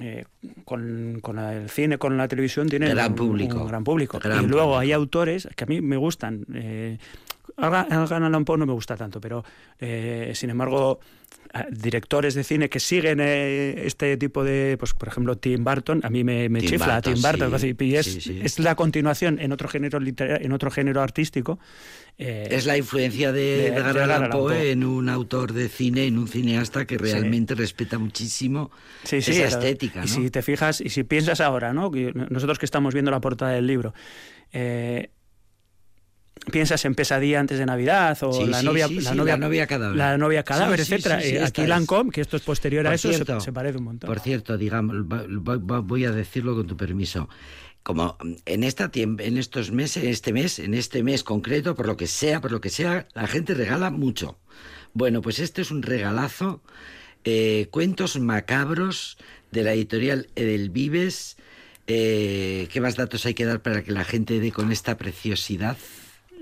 eh, 0.00 0.24
con, 0.64 1.18
con 1.20 1.38
el 1.38 1.68
cine, 1.68 1.98
con 1.98 2.16
la 2.16 2.28
televisión, 2.28 2.68
tienen 2.68 2.90
Gran 2.90 3.10
un, 3.12 3.16
público. 3.16 3.60
un 3.62 3.68
gran 3.68 3.84
público. 3.84 4.18
Gran 4.18 4.44
y 4.44 4.46
luego 4.46 4.66
público. 4.66 4.78
hay 4.78 4.92
autores 4.92 5.48
que 5.56 5.64
a 5.64 5.66
mí 5.66 5.80
me 5.80 5.96
gustan. 5.96 6.46
Eh, 6.54 6.98
Edgar 7.66 8.22
Allan 8.22 8.44
Poe 8.44 8.58
no 8.58 8.66
me 8.66 8.72
gusta 8.72 8.96
tanto, 8.96 9.20
pero 9.20 9.44
eh, 9.78 10.32
sin 10.34 10.50
embargo 10.50 11.00
a- 11.52 11.66
directores 11.70 12.34
de 12.34 12.44
cine 12.44 12.68
que 12.68 12.78
siguen 12.80 13.18
eh, 13.20 13.82
este 13.86 14.16
tipo 14.16 14.44
de, 14.44 14.76
pues 14.78 14.94
por 14.94 15.08
ejemplo 15.08 15.36
Tim 15.36 15.64
Burton, 15.64 16.00
a 16.04 16.10
mí 16.10 16.22
me, 16.24 16.48
me 16.48 16.60
Tim 16.60 16.70
chifla 16.70 16.94
Burton, 16.96 17.14
Tim 17.14 17.22
Burton, 17.22 17.58
sí, 17.60 17.74
y 17.78 17.94
es, 17.96 18.06
sí, 18.06 18.20
sí. 18.20 18.40
es 18.42 18.58
la 18.58 18.74
continuación 18.74 19.38
en 19.40 19.52
otro 19.52 19.68
género 19.68 19.98
en 20.00 20.52
otro 20.52 20.70
género 20.70 21.02
artístico. 21.02 21.58
eh, 22.18 22.48
Es 22.50 22.66
la 22.66 22.76
influencia 22.76 23.32
de, 23.32 23.40
de- 23.40 23.66
Edgar 23.68 23.98
Allan 23.98 24.30
Poe 24.30 24.70
en 24.70 24.84
un 24.84 25.08
autor 25.08 25.52
de 25.52 25.68
cine, 25.68 26.06
en 26.06 26.18
un 26.18 26.28
cineasta 26.28 26.84
que 26.84 26.98
realmente 26.98 27.54
respeta 27.54 27.98
muchísimo 27.98 28.70
Sí, 29.04 29.20
sí, 29.22 29.32
esa 29.32 29.44
estética. 29.58 30.00
Y 30.00 30.08
¿no? 30.08 30.14
si 30.14 30.30
te 30.30 30.42
fijas, 30.42 30.80
y 30.80 30.90
si 30.90 31.02
piensas 31.04 31.40
ahora, 31.40 31.72
¿no? 31.72 31.90
Nosotros 32.28 32.58
que 32.58 32.66
estamos 32.66 32.94
viendo 32.94 33.10
la 33.10 33.20
portada 33.20 33.52
del 33.52 33.66
libro, 33.66 33.92
eh, 34.52 35.10
piensas 36.50 36.84
en 36.84 36.94
Pesadilla 36.94 37.40
antes 37.40 37.58
de 37.58 37.66
Navidad 37.66 38.16
o 38.22 38.32
Sí, 38.32 38.46
la, 38.46 38.60
sí, 38.60 38.66
novia, 38.66 38.88
sí, 38.88 39.00
la 39.00 39.14
novia, 39.14 39.34
la 39.36 39.46
novia 39.46 39.66
cadáver. 39.66 39.96
la 39.96 40.18
novia 40.18 40.42
cadáver, 40.42 40.80
etcétera. 40.80 41.22
Eh, 41.22 41.42
aquí 41.42 41.62
es. 41.62 41.68
Lancôme, 41.68 42.10
que 42.10 42.20
esto 42.20 42.36
es 42.36 42.42
posterior 42.42 42.86
a 42.86 42.94
eso, 42.94 43.08
se- 43.08 43.14
cierto, 43.16 43.40
se, 43.40 43.52
parece 43.52 43.78
un 43.78 43.84
montón. 43.84 44.08
Por 44.08 44.20
cierto, 44.20 44.56
digamos, 44.56 44.96
voy 45.86 46.04
a 46.04 46.10
decirlo 46.12 46.54
con 46.54 46.66
tu 46.66 46.76
permiso. 46.76 47.28
Como 47.82 48.18
en 48.44 48.62
esta 48.64 48.90
en 48.94 49.38
estos 49.38 49.70
meses, 49.72 50.04
este 50.04 50.32
mes, 50.34 50.58
en 50.58 50.74
este 50.74 51.02
mes 51.02 51.24
concreto, 51.24 51.74
por 51.74 51.86
lo 51.86 51.96
que 51.96 52.06
sea, 52.06 52.40
por 52.40 52.52
lo 52.52 52.60
que 52.60 52.68
sea, 52.68 53.06
la 53.14 53.26
gente 53.26 53.54
regala 53.54 53.90
mucho. 53.90 54.38
Bueno, 54.92 55.22
pues 55.22 55.38
este 55.38 55.62
es 55.62 55.70
un 55.70 55.82
regalazo. 55.82 56.62
eh, 57.24 57.68
cuentos 57.70 58.18
macabros 58.18 59.18
de 59.50 59.62
la 59.62 59.72
editorial 59.74 60.28
Edelvives. 60.36 61.36
Eh, 61.86 62.68
¿Qué 62.72 62.80
más 62.80 62.96
datos 62.96 63.26
hay 63.26 63.34
que 63.34 63.44
dar 63.44 63.60
para 63.62 63.82
que 63.82 63.92
la 63.92 64.04
gente 64.04 64.40
dé 64.40 64.52
con 64.52 64.70
esta 64.72 64.96
preciosidad? 64.96 65.76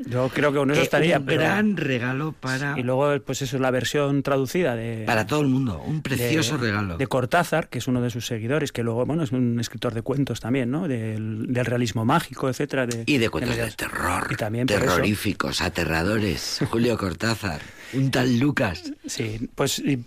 Yo 0.06 0.28
creo 0.28 0.52
que 0.52 0.58
con 0.58 0.70
eso 0.70 0.80
Eh, 0.80 0.84
estaría. 0.84 1.18
un 1.18 1.26
pero- 1.26 1.40
gran 1.42 1.76
regalo 1.76 2.32
para, 2.38 2.78
Y 2.78 2.82
luego, 2.82 3.20
pues 3.24 3.42
eso, 3.42 3.58
la 3.58 3.70
versión 3.70 4.22
traducida 4.22 4.76
de. 4.76 5.04
para 5.06 5.26
todo 5.26 5.40
el 5.40 5.48
mundo. 5.48 5.82
Un 5.84 6.02
precioso 6.02 6.56
de- 6.58 6.66
regalo. 6.68 6.96
De 6.96 7.06
Cortázar, 7.06 7.68
que 7.68 7.78
es 7.78 7.88
uno 7.88 8.00
de 8.00 8.10
sus 8.10 8.26
seguidores, 8.26 8.70
que 8.72 8.82
luego, 8.82 9.04
bueno, 9.06 9.22
es 9.24 9.32
un 9.32 9.58
escritor 9.58 9.94
de 9.94 10.02
cuentos 10.02 10.40
también, 10.40 10.70
¿no? 10.70 10.86
Del, 10.88 11.52
del 11.52 11.64
realismo 11.66 12.04
mágico, 12.04 12.48
etcétera. 12.48 12.86
De, 12.86 13.02
y 13.06 13.18
de 13.18 13.28
cuentos 13.28 13.56
de, 13.56 13.70
terror. 13.72 14.26
Y 14.30 14.36
también 14.36 14.66
terroríficos, 14.66 15.60
aterradores. 15.60 16.60
Julio 16.70 16.96
Cortázar. 16.96 17.60
Un 17.94 18.10
tal 18.10 18.38
Lucas. 18.38 18.92
Sí, 19.06 19.48
pues, 19.54 19.78
y- 19.80 20.04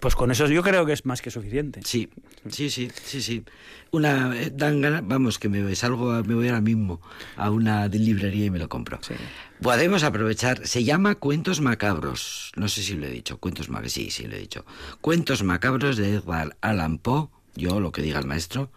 pues 0.00 0.14
con 0.16 0.30
eso 0.30 0.46
yo 0.46 0.62
creo 0.62 0.84
que 0.86 0.92
es 0.92 1.04
más 1.06 1.22
que 1.22 1.30
suficiente. 1.30 1.80
Sí, 1.84 2.08
sí, 2.48 2.70
sí, 2.70 2.90
sí, 3.04 3.22
sí. 3.22 3.44
Una, 3.90 4.34
eh, 4.40 4.50
dan 4.52 4.80
ganas, 4.80 5.02
vamos, 5.06 5.38
que 5.38 5.48
me 5.48 5.74
salgo, 5.74 6.22
me 6.24 6.34
voy 6.34 6.48
ahora 6.48 6.60
mismo 6.60 7.00
a 7.36 7.50
una 7.50 7.86
librería 7.88 8.46
y 8.46 8.50
me 8.50 8.58
lo 8.58 8.68
compro. 8.68 8.98
Sí. 9.02 9.14
Podemos 9.60 10.02
aprovechar, 10.02 10.66
se 10.66 10.84
llama 10.84 11.14
Cuentos 11.14 11.60
Macabros, 11.60 12.52
no 12.56 12.68
sé 12.68 12.82
si 12.82 12.94
lo 12.94 13.06
he 13.06 13.10
dicho, 13.10 13.38
Cuentos 13.38 13.68
Macabros, 13.68 13.92
sí, 13.92 14.10
sí 14.10 14.26
lo 14.26 14.34
he 14.34 14.40
dicho. 14.40 14.64
Cuentos 15.00 15.42
Macabros 15.42 15.96
de 15.96 16.14
Edward 16.14 16.56
Allan 16.60 16.98
Poe, 16.98 17.28
yo 17.54 17.78
lo 17.78 17.92
que 17.92 18.02
diga 18.02 18.18
el 18.18 18.26
maestro, 18.26 18.70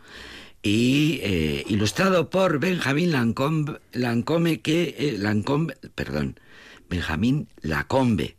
y 0.61 1.19
eh, 1.23 1.63
ilustrado 1.67 2.29
por 2.29 2.59
Benjamín 2.59 3.11
Lancombe, 3.11 3.79
Lancome, 3.93 4.61
que, 4.61 4.95
eh, 4.97 5.15
Lancombe, 5.17 5.77
perdón, 5.95 6.39
Benjamín 6.89 7.47
Lacombe, 7.61 8.34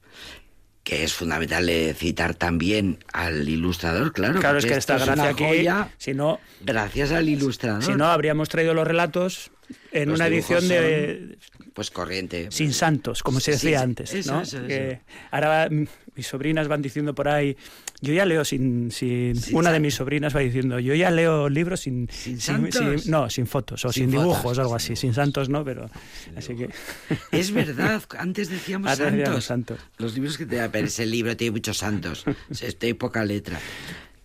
que 0.86 1.02
es 1.02 1.14
fundamental 1.14 1.68
citar 1.96 2.36
también 2.36 3.00
al 3.12 3.48
ilustrador, 3.48 4.12
claro. 4.12 4.38
Claro, 4.38 4.58
es 4.58 4.66
que 4.66 4.74
esta 4.74 4.94
es 4.94 5.04
gracia 5.04 5.30
aquí, 5.30 5.42
joya 5.42 5.88
si 5.98 6.14
no, 6.14 6.38
gracias 6.60 7.10
al 7.10 7.28
ilustrador. 7.28 7.82
si 7.82 7.96
no 7.96 8.06
habríamos 8.06 8.48
traído 8.48 8.72
los 8.72 8.86
relatos 8.86 9.50
en 9.90 10.10
Los 10.10 10.20
una 10.20 10.28
edición 10.28 10.68
de 10.68 11.38
Pues 11.76 11.90
corriente. 11.90 12.48
sin 12.50 12.72
santos, 12.72 13.22
como 13.22 13.38
se 13.38 13.50
decía 13.50 13.78
sí, 13.78 13.84
antes, 13.84 14.14
eso, 14.14 14.32
¿no? 14.32 14.40
eso, 14.40 14.56
eso. 14.56 14.66
Que 14.66 15.00
ahora 15.30 15.68
mis 15.70 16.26
sobrinas 16.26 16.68
van 16.68 16.80
diciendo 16.80 17.14
por 17.14 17.28
ahí, 17.28 17.54
yo 18.00 18.14
ya 18.14 18.24
leo 18.24 18.46
sin, 18.46 18.90
sin, 18.90 19.36
Sin 19.36 19.54
una 19.54 19.70
de 19.70 19.78
mis 19.78 19.94
sobrinas 19.94 20.34
va 20.34 20.40
diciendo, 20.40 20.78
yo 20.80 20.94
ya 20.94 21.10
leo 21.10 21.50
libros 21.50 21.80
sin, 21.80 22.08
¿Sin 22.10 22.40
santos? 22.40 23.06
no, 23.06 23.28
sin 23.28 23.46
fotos 23.46 23.84
o 23.84 23.92
Sin 23.92 24.06
fotos, 24.10 24.22
dibujos, 24.24 24.58
algo 24.58 24.78
sin 24.78 24.94
así, 24.94 24.96
sin 24.96 25.12
santos, 25.12 25.50
no, 25.50 25.66
pero 25.66 25.90
así 26.34 26.56
que 26.56 26.70
Es 27.30 27.52
verdad, 27.52 28.02
antes 28.18 28.48
decíamos 28.48 28.90
Antes 28.92 29.04
santos. 29.04 29.18
decíamos 29.18 29.44
santos. 29.44 29.78
Los 29.98 30.14
libros 30.14 30.38
que 30.38 30.46
te 30.46 30.56
da, 30.56 30.72
pero 30.72 30.86
ese 30.86 31.04
libro 31.04 31.36
tiene 31.36 31.50
muchos 31.50 31.76
santos. 31.76 32.24
Este 32.62 32.94
poca 32.94 33.22
letra. 33.26 33.60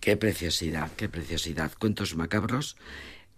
Qué 0.00 0.16
preciosidad, 0.16 0.90
qué 0.96 1.10
preciosidad. 1.10 1.70
Cuentos 1.78 2.16
macabros. 2.16 2.76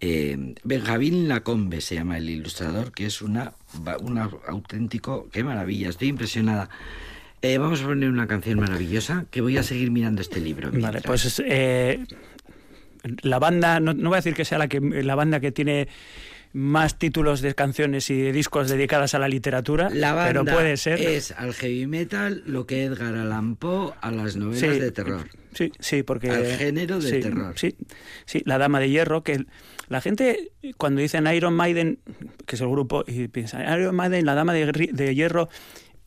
Eh, 0.01 0.55
Benjamín 0.63 1.27
Lacombe 1.27 1.81
se 1.81 1.95
llama 1.95 2.17
el 2.17 2.29
ilustrador, 2.29 2.91
que 2.91 3.05
es 3.05 3.21
una, 3.21 3.53
una 4.01 4.29
auténtico. 4.47 5.29
Qué 5.31 5.43
maravilla, 5.43 5.89
estoy 5.89 6.09
impresionada. 6.09 6.69
Eh, 7.41 7.57
vamos 7.57 7.81
a 7.81 7.85
poner 7.85 8.09
una 8.09 8.27
canción 8.27 8.59
maravillosa 8.59 9.25
que 9.31 9.41
voy 9.41 9.57
a 9.57 9.63
seguir 9.63 9.91
mirando 9.91 10.21
este 10.21 10.39
libro. 10.39 10.69
Vale, 10.73 11.01
pues 11.01 11.41
eh, 11.45 12.03
la 13.21 13.39
banda, 13.39 13.79
no, 13.79 13.93
no 13.93 14.09
voy 14.09 14.15
a 14.17 14.19
decir 14.19 14.33
que 14.33 14.45
sea 14.45 14.57
la, 14.57 14.67
que, 14.67 14.79
la 14.79 15.15
banda 15.15 15.39
que 15.39 15.51
tiene 15.51 15.87
más 16.53 16.97
títulos 16.97 17.41
de 17.41 17.53
canciones 17.53 18.09
y 18.09 18.19
de 18.19 18.31
discos 18.31 18.69
dedicadas 18.69 19.13
a 19.13 19.19
la 19.19 19.27
literatura, 19.27 19.89
La 19.91 20.13
banda 20.13 20.27
pero 20.43 20.45
puede 20.45 20.77
ser. 20.77 21.01
es 21.01 21.31
al 21.31 21.53
heavy 21.53 21.85
metal 21.85 22.43
lo 22.45 22.65
que 22.65 22.85
Edgar 22.85 23.13
Allan 23.15 23.57
Poe 23.57 23.93
a 24.01 24.09
las 24.11 24.37
novelas 24.37 24.61
Sí, 24.61 24.79
de 24.79 24.91
terror. 24.91 25.29
Sí, 25.53 25.71
sí, 25.79 26.03
porque... 26.03 26.29
Al 26.31 26.45
género 26.45 26.99
de 26.99 27.09
sí, 27.09 27.19
terror. 27.19 27.53
Sí, 27.57 27.75
sí, 28.25 28.41
La 28.45 28.57
Dama 28.57 28.79
de 28.79 28.89
Hierro, 28.89 29.21
que 29.23 29.33
el- 29.33 29.47
la 29.87 30.01
gente 30.01 30.51
cuando 30.77 31.01
dicen 31.01 31.27
Iron 31.27 31.53
Maiden, 31.53 31.99
que 32.45 32.55
es 32.55 32.61
el 32.61 32.69
grupo, 32.69 33.03
y 33.07 33.27
piensan 33.27 33.61
Iron 33.79 33.95
Maiden, 33.95 34.25
La 34.25 34.35
Dama 34.35 34.53
de, 34.53 34.65
de 34.91 35.15
Hierro, 35.15 35.49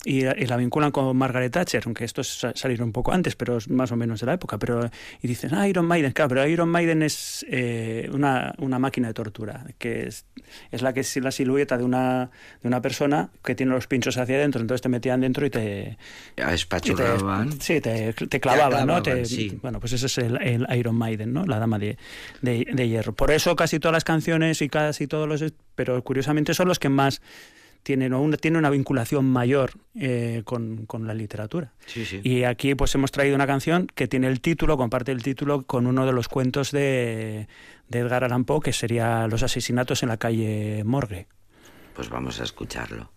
y, 0.04 0.18
y 0.26 0.46
la 0.46 0.56
vinculan 0.56 0.92
con 0.92 1.16
Margaret 1.16 1.52
Thatcher, 1.52 1.82
aunque 1.86 2.04
estos 2.04 2.28
sa- 2.38 2.52
salieron 2.54 2.86
un 2.88 2.92
poco 2.92 3.12
antes, 3.12 3.34
pero 3.34 3.56
es 3.56 3.68
más 3.68 3.90
o 3.90 3.96
menos 3.96 4.20
de 4.20 4.26
la 4.26 4.34
época. 4.34 4.56
Pero, 4.58 4.88
y 5.20 5.26
dicen, 5.28 5.52
ah, 5.54 5.66
Iron 5.68 5.86
Maiden, 5.86 6.12
claro, 6.12 6.28
pero 6.28 6.46
Iron 6.46 6.68
Maiden 6.68 7.02
es 7.02 7.44
eh, 7.50 8.08
una, 8.12 8.54
una 8.58 8.78
máquina 8.78 9.08
de 9.08 9.14
tortura, 9.14 9.64
que 9.78 10.06
es, 10.06 10.24
es 10.70 10.82
la 10.82 10.92
que 10.92 11.00
es 11.00 11.16
la 11.16 11.32
silueta 11.32 11.76
de 11.76 11.82
una, 11.84 12.30
de 12.62 12.68
una 12.68 12.80
persona 12.80 13.30
que 13.44 13.54
tiene 13.56 13.72
los 13.72 13.86
pinchos 13.88 14.16
hacia 14.18 14.36
adentro, 14.36 14.60
entonces 14.60 14.82
te 14.82 14.88
metían 14.88 15.20
dentro 15.20 15.44
y 15.44 15.50
te, 15.50 15.98
Espachurraban. 16.36 17.60
sí, 17.60 17.80
te, 17.80 18.12
te 18.12 18.40
clavaban, 18.40 18.86
¿no? 18.86 19.02
Te- 19.02 19.24
sí. 19.24 19.58
Bueno, 19.62 19.80
pues 19.80 19.92
ese 19.94 20.06
es 20.06 20.18
el, 20.18 20.36
el 20.42 20.66
Iron 20.78 20.94
Maiden, 20.96 21.32
¿no? 21.32 21.44
La 21.44 21.58
dama 21.58 21.78
de, 21.78 21.96
de- 22.42 22.66
de 22.72 22.88
hierro. 22.88 23.14
Por 23.14 23.30
eso 23.30 23.56
casi 23.56 23.78
todas 23.80 23.92
las 23.94 24.04
canciones 24.04 24.62
y 24.62 24.68
casi 24.68 25.06
todos 25.06 25.28
los... 25.28 25.44
Pero 25.74 26.02
curiosamente 26.02 26.54
son 26.54 26.68
los 26.68 26.78
que 26.78 26.88
más 26.88 27.20
tienen, 27.88 28.12
una, 28.12 28.36
tienen 28.36 28.58
una 28.58 28.68
vinculación 28.68 29.24
mayor 29.24 29.70
eh, 29.94 30.42
con, 30.44 30.84
con 30.84 31.06
la 31.06 31.14
literatura. 31.14 31.72
Sí, 31.86 32.04
sí. 32.04 32.20
Y 32.22 32.44
aquí 32.44 32.74
pues 32.74 32.94
hemos 32.94 33.10
traído 33.12 33.34
una 33.34 33.46
canción 33.46 33.86
que 33.94 34.06
tiene 34.06 34.26
el 34.26 34.42
título, 34.42 34.76
comparte 34.76 35.10
el 35.10 35.22
título 35.22 35.62
con 35.62 35.86
uno 35.86 36.04
de 36.04 36.12
los 36.12 36.28
cuentos 36.28 36.70
de, 36.70 37.48
de 37.88 37.98
Edgar 37.98 38.24
Allan 38.24 38.44
Poe, 38.44 38.60
que 38.60 38.74
sería 38.74 39.26
Los 39.26 39.42
asesinatos 39.42 40.02
en 40.02 40.10
la 40.10 40.18
calle 40.18 40.82
Morgue. 40.84 41.28
Pues 41.94 42.10
vamos 42.10 42.38
a 42.42 42.44
escucharlo. 42.44 43.10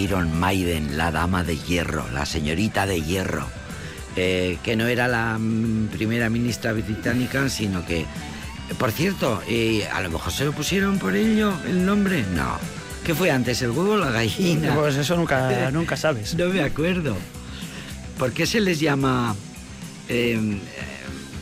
Iron 0.00 0.38
Maiden, 0.38 0.96
la 0.96 1.10
dama 1.10 1.44
de 1.44 1.58
hierro, 1.58 2.04
la 2.12 2.24
señorita 2.26 2.86
de 2.86 3.02
hierro, 3.02 3.46
eh, 4.16 4.58
que 4.62 4.76
no 4.76 4.86
era 4.86 5.08
la 5.08 5.36
mm, 5.38 5.88
primera 5.88 6.28
ministra 6.30 6.72
británica, 6.72 7.48
sino 7.48 7.84
que, 7.84 8.06
por 8.78 8.92
cierto, 8.92 9.42
eh, 9.48 9.86
a 9.92 10.00
lo 10.00 10.10
mejor 10.10 10.32
se 10.32 10.44
lo 10.44 10.52
pusieron 10.52 10.98
por 10.98 11.14
ello 11.14 11.52
el 11.66 11.84
nombre, 11.84 12.24
no. 12.34 12.58
¿Qué 13.04 13.14
fue 13.14 13.30
antes, 13.30 13.62
el 13.62 13.70
huevo 13.70 13.92
o 13.92 13.96
la 13.96 14.10
gallina? 14.10 14.74
Pues 14.78 14.96
eso 14.96 15.16
nunca, 15.16 15.70
nunca 15.70 15.96
sabes. 15.96 16.34
No 16.38 16.48
me 16.48 16.62
acuerdo. 16.62 17.16
¿Por 18.18 18.32
qué 18.32 18.46
se 18.46 18.60
les 18.60 18.80
llama... 18.80 19.34
eh, 20.08 20.34
eh, 20.34 20.60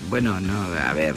bueno, 0.09 0.41
no, 0.41 0.63
a 0.63 0.93
ver... 0.95 1.15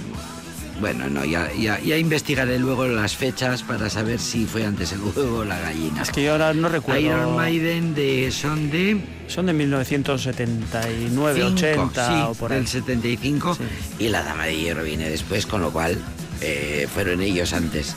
Bueno, 0.82 1.08
no, 1.10 1.24
ya, 1.24 1.52
ya, 1.54 1.80
ya 1.80 1.96
investigaré 1.98 2.58
luego 2.60 2.88
las 2.88 3.16
fechas 3.16 3.62
para 3.62 3.90
saber 3.90 4.20
si 4.20 4.46
fue 4.46 4.66
antes 4.66 4.92
el 4.92 5.00
huevo 5.02 5.38
o 5.40 5.46
la 5.46 5.60
gallina. 5.60 6.02
Es 6.02 6.10
que 6.10 6.24
yo 6.24 6.32
ahora 6.34 6.54
no 6.56 6.68
recuerdo. 6.70 7.00
Iron 7.02 7.36
Maiden 7.36 7.94
de, 7.94 8.32
son 8.32 8.72
de... 8.72 9.00
Son 9.28 9.46
de 9.46 9.54
1979, 9.54 11.36
cinco, 11.40 11.54
80 11.54 12.08
sí, 12.08 12.24
o 12.28 12.34
por 12.34 12.52
ahí. 12.52 12.58
del 12.58 12.68
75 12.68 13.56
Sí. 13.56 13.64
y 14.06 14.10
la 14.10 14.24
Dama 14.24 14.46
de 14.46 14.58
Hierro 14.58 14.84
viene 14.84 15.08
después, 15.10 15.46
con 15.46 15.62
lo 15.62 15.72
cual 15.72 15.98
eh, 16.42 16.88
fueron 16.94 17.22
ellos 17.22 17.54
antes, 17.54 17.96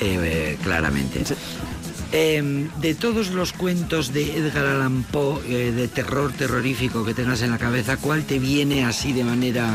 eh, 0.00 0.56
claramente. 0.62 1.24
Sí. 1.24 1.34
Eh, 2.12 2.66
de 2.80 2.94
todos 2.96 3.28
los 3.30 3.52
cuentos 3.52 4.12
de 4.12 4.36
Edgar 4.38 4.66
Allan 4.66 5.04
Poe, 5.04 5.40
eh, 5.48 5.70
de 5.70 5.86
terror 5.86 6.32
terrorífico 6.32 7.04
que 7.04 7.14
tengas 7.14 7.42
en 7.42 7.50
la 7.52 7.58
cabeza, 7.58 7.96
¿cuál 7.98 8.24
te 8.24 8.38
viene 8.38 8.84
así 8.84 9.12
de 9.12 9.22
manera... 9.22 9.68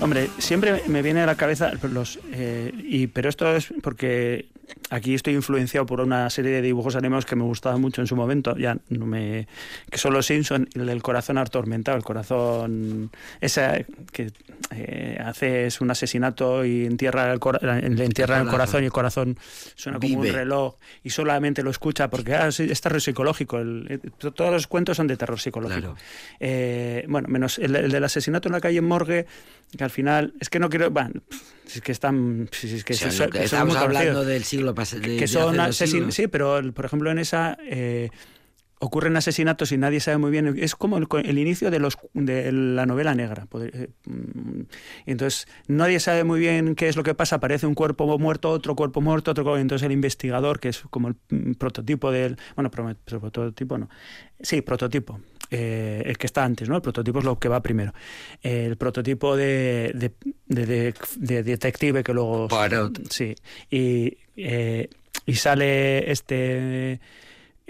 Hombre, 0.00 0.30
siempre 0.38 0.82
me 0.86 1.02
viene 1.02 1.20
a 1.20 1.26
la 1.26 1.34
cabeza 1.34 1.72
los 1.82 2.18
eh, 2.32 2.72
y 2.78 3.06
pero 3.08 3.28
esto 3.28 3.54
es 3.54 3.72
porque 3.82 4.48
aquí 4.90 5.14
estoy 5.14 5.34
influenciado 5.34 5.86
por 5.86 6.00
una 6.00 6.28
serie 6.30 6.50
de 6.52 6.62
dibujos 6.62 6.96
animados 6.96 7.24
que 7.24 7.36
me 7.36 7.44
gustaba 7.44 7.78
mucho 7.78 8.00
en 8.00 8.06
su 8.06 8.16
momento, 8.16 8.56
ya 8.56 8.76
no 8.88 9.06
me 9.06 9.46
que 9.90 9.98
son 9.98 10.12
los 10.12 10.26
Simpson, 10.26 10.68
el 10.74 10.86
del 10.86 11.02
corazón 11.02 11.38
atormentado, 11.38 11.96
el 11.96 12.02
corazón 12.04 13.10
esa 13.40 13.78
que 14.12 14.30
eh, 14.72 15.18
hace 15.24 15.66
es 15.66 15.80
un 15.80 15.90
asesinato 15.90 16.64
y 16.64 16.84
entierra 16.86 17.32
el 17.32 17.40
cora- 17.40 17.60
le 17.80 18.04
entierra 18.04 18.40
el 18.40 18.48
corazón. 18.48 18.82
y 18.82 18.86
el 18.86 18.92
corazón 18.92 19.38
suena 19.74 19.98
como 19.98 20.20
un 20.20 20.26
reloj 20.32 20.74
y 21.02 21.10
solamente 21.10 21.62
lo 21.62 21.70
escucha 21.70 22.08
porque 22.10 22.34
ah, 22.34 22.48
es 22.48 22.80
terror 22.80 23.00
psicológico. 23.00 23.58
el- 23.58 23.86
eh, 23.88 23.98
to- 24.18 24.32
todos 24.32 24.52
los 24.52 24.66
cuentos 24.66 24.96
son 24.96 25.06
de 25.06 25.16
terror 25.16 25.40
psicológico. 25.40 25.80
Claro. 25.80 25.96
Eh, 26.38 27.04
bueno, 27.08 27.28
menos 27.28 27.58
el, 27.58 27.74
el 27.76 27.90
del 27.90 28.04
asesinato 28.04 28.48
en 28.48 28.52
la 28.52 28.60
calle 28.60 28.80
Morgue, 28.80 29.26
que 29.76 29.84
al 29.84 29.90
final, 29.90 30.34
es 30.40 30.48
que 30.50 30.58
no 30.58 30.68
quiero, 30.68 30.90
bueno, 30.90 31.20
es 31.66 31.80
que 31.80 31.92
están, 31.92 32.48
es 32.62 32.84
que, 32.84 32.92
O 32.94 32.96
sea, 32.96 33.10
son- 33.12 33.36
estamos 33.36 33.76
hablando 33.76 34.24
del 34.24 34.44
siglo 34.44 34.74
que 35.18 35.26
son 35.28 35.56
asesinos, 35.70 36.14
sí, 36.14 36.26
pero 36.28 36.60
por 36.72 36.84
ejemplo 36.84 37.10
en 37.10 37.18
esa 37.18 37.56
eh, 37.64 38.10
ocurren 38.82 39.14
asesinatos 39.16 39.72
y 39.72 39.76
nadie 39.76 40.00
sabe 40.00 40.16
muy 40.16 40.30
bien, 40.30 40.54
es 40.58 40.74
como 40.74 40.96
el, 40.96 41.06
el 41.24 41.38
inicio 41.38 41.70
de, 41.70 41.78
los, 41.80 41.98
de 42.14 42.50
la 42.50 42.86
novela 42.86 43.14
negra. 43.14 43.46
eh, 43.62 43.88
mm, 44.06 44.62
Entonces 45.04 45.46
nadie 45.68 46.00
sabe 46.00 46.24
muy 46.24 46.40
bien 46.40 46.74
qué 46.74 46.88
es 46.88 46.96
lo 46.96 47.02
que 47.02 47.14
pasa, 47.14 47.36
aparece 47.36 47.66
un 47.66 47.74
cuerpo 47.74 48.18
muerto, 48.18 48.48
otro 48.50 48.74
cuerpo 48.74 49.02
muerto, 49.02 49.32
otro 49.32 49.44
cuerpo, 49.44 49.58
entonces 49.58 49.84
el 49.84 49.92
investigador, 49.92 50.60
que 50.60 50.70
es 50.70 50.80
como 50.88 51.08
el 51.08 51.14
mm, 51.28 51.52
prototipo 51.58 52.10
del, 52.10 52.38
bueno, 52.56 52.70
pro- 52.70 52.94
prototipo 53.04 53.76
no, 53.76 53.90
sí, 54.40 54.62
prototipo. 54.62 55.20
Eh, 55.50 56.02
el 56.06 56.16
que 56.18 56.26
está 56.26 56.44
antes, 56.44 56.68
¿no? 56.68 56.76
El 56.76 56.82
prototipo 56.82 57.18
es 57.18 57.24
lo 57.24 57.38
que 57.38 57.48
va 57.48 57.60
primero. 57.60 57.92
El 58.42 58.76
prototipo 58.76 59.36
de, 59.36 59.92
de, 59.94 60.12
de- 60.46 60.66
de- 60.66 60.94
de 61.16 61.42
detective 61.42 62.02
que 62.04 62.12
luego... 62.14 62.48
Sí. 63.10 63.34
Y, 63.70 64.16
eh, 64.36 64.88
y 65.26 65.34
sale 65.34 66.10
este... 66.10 67.00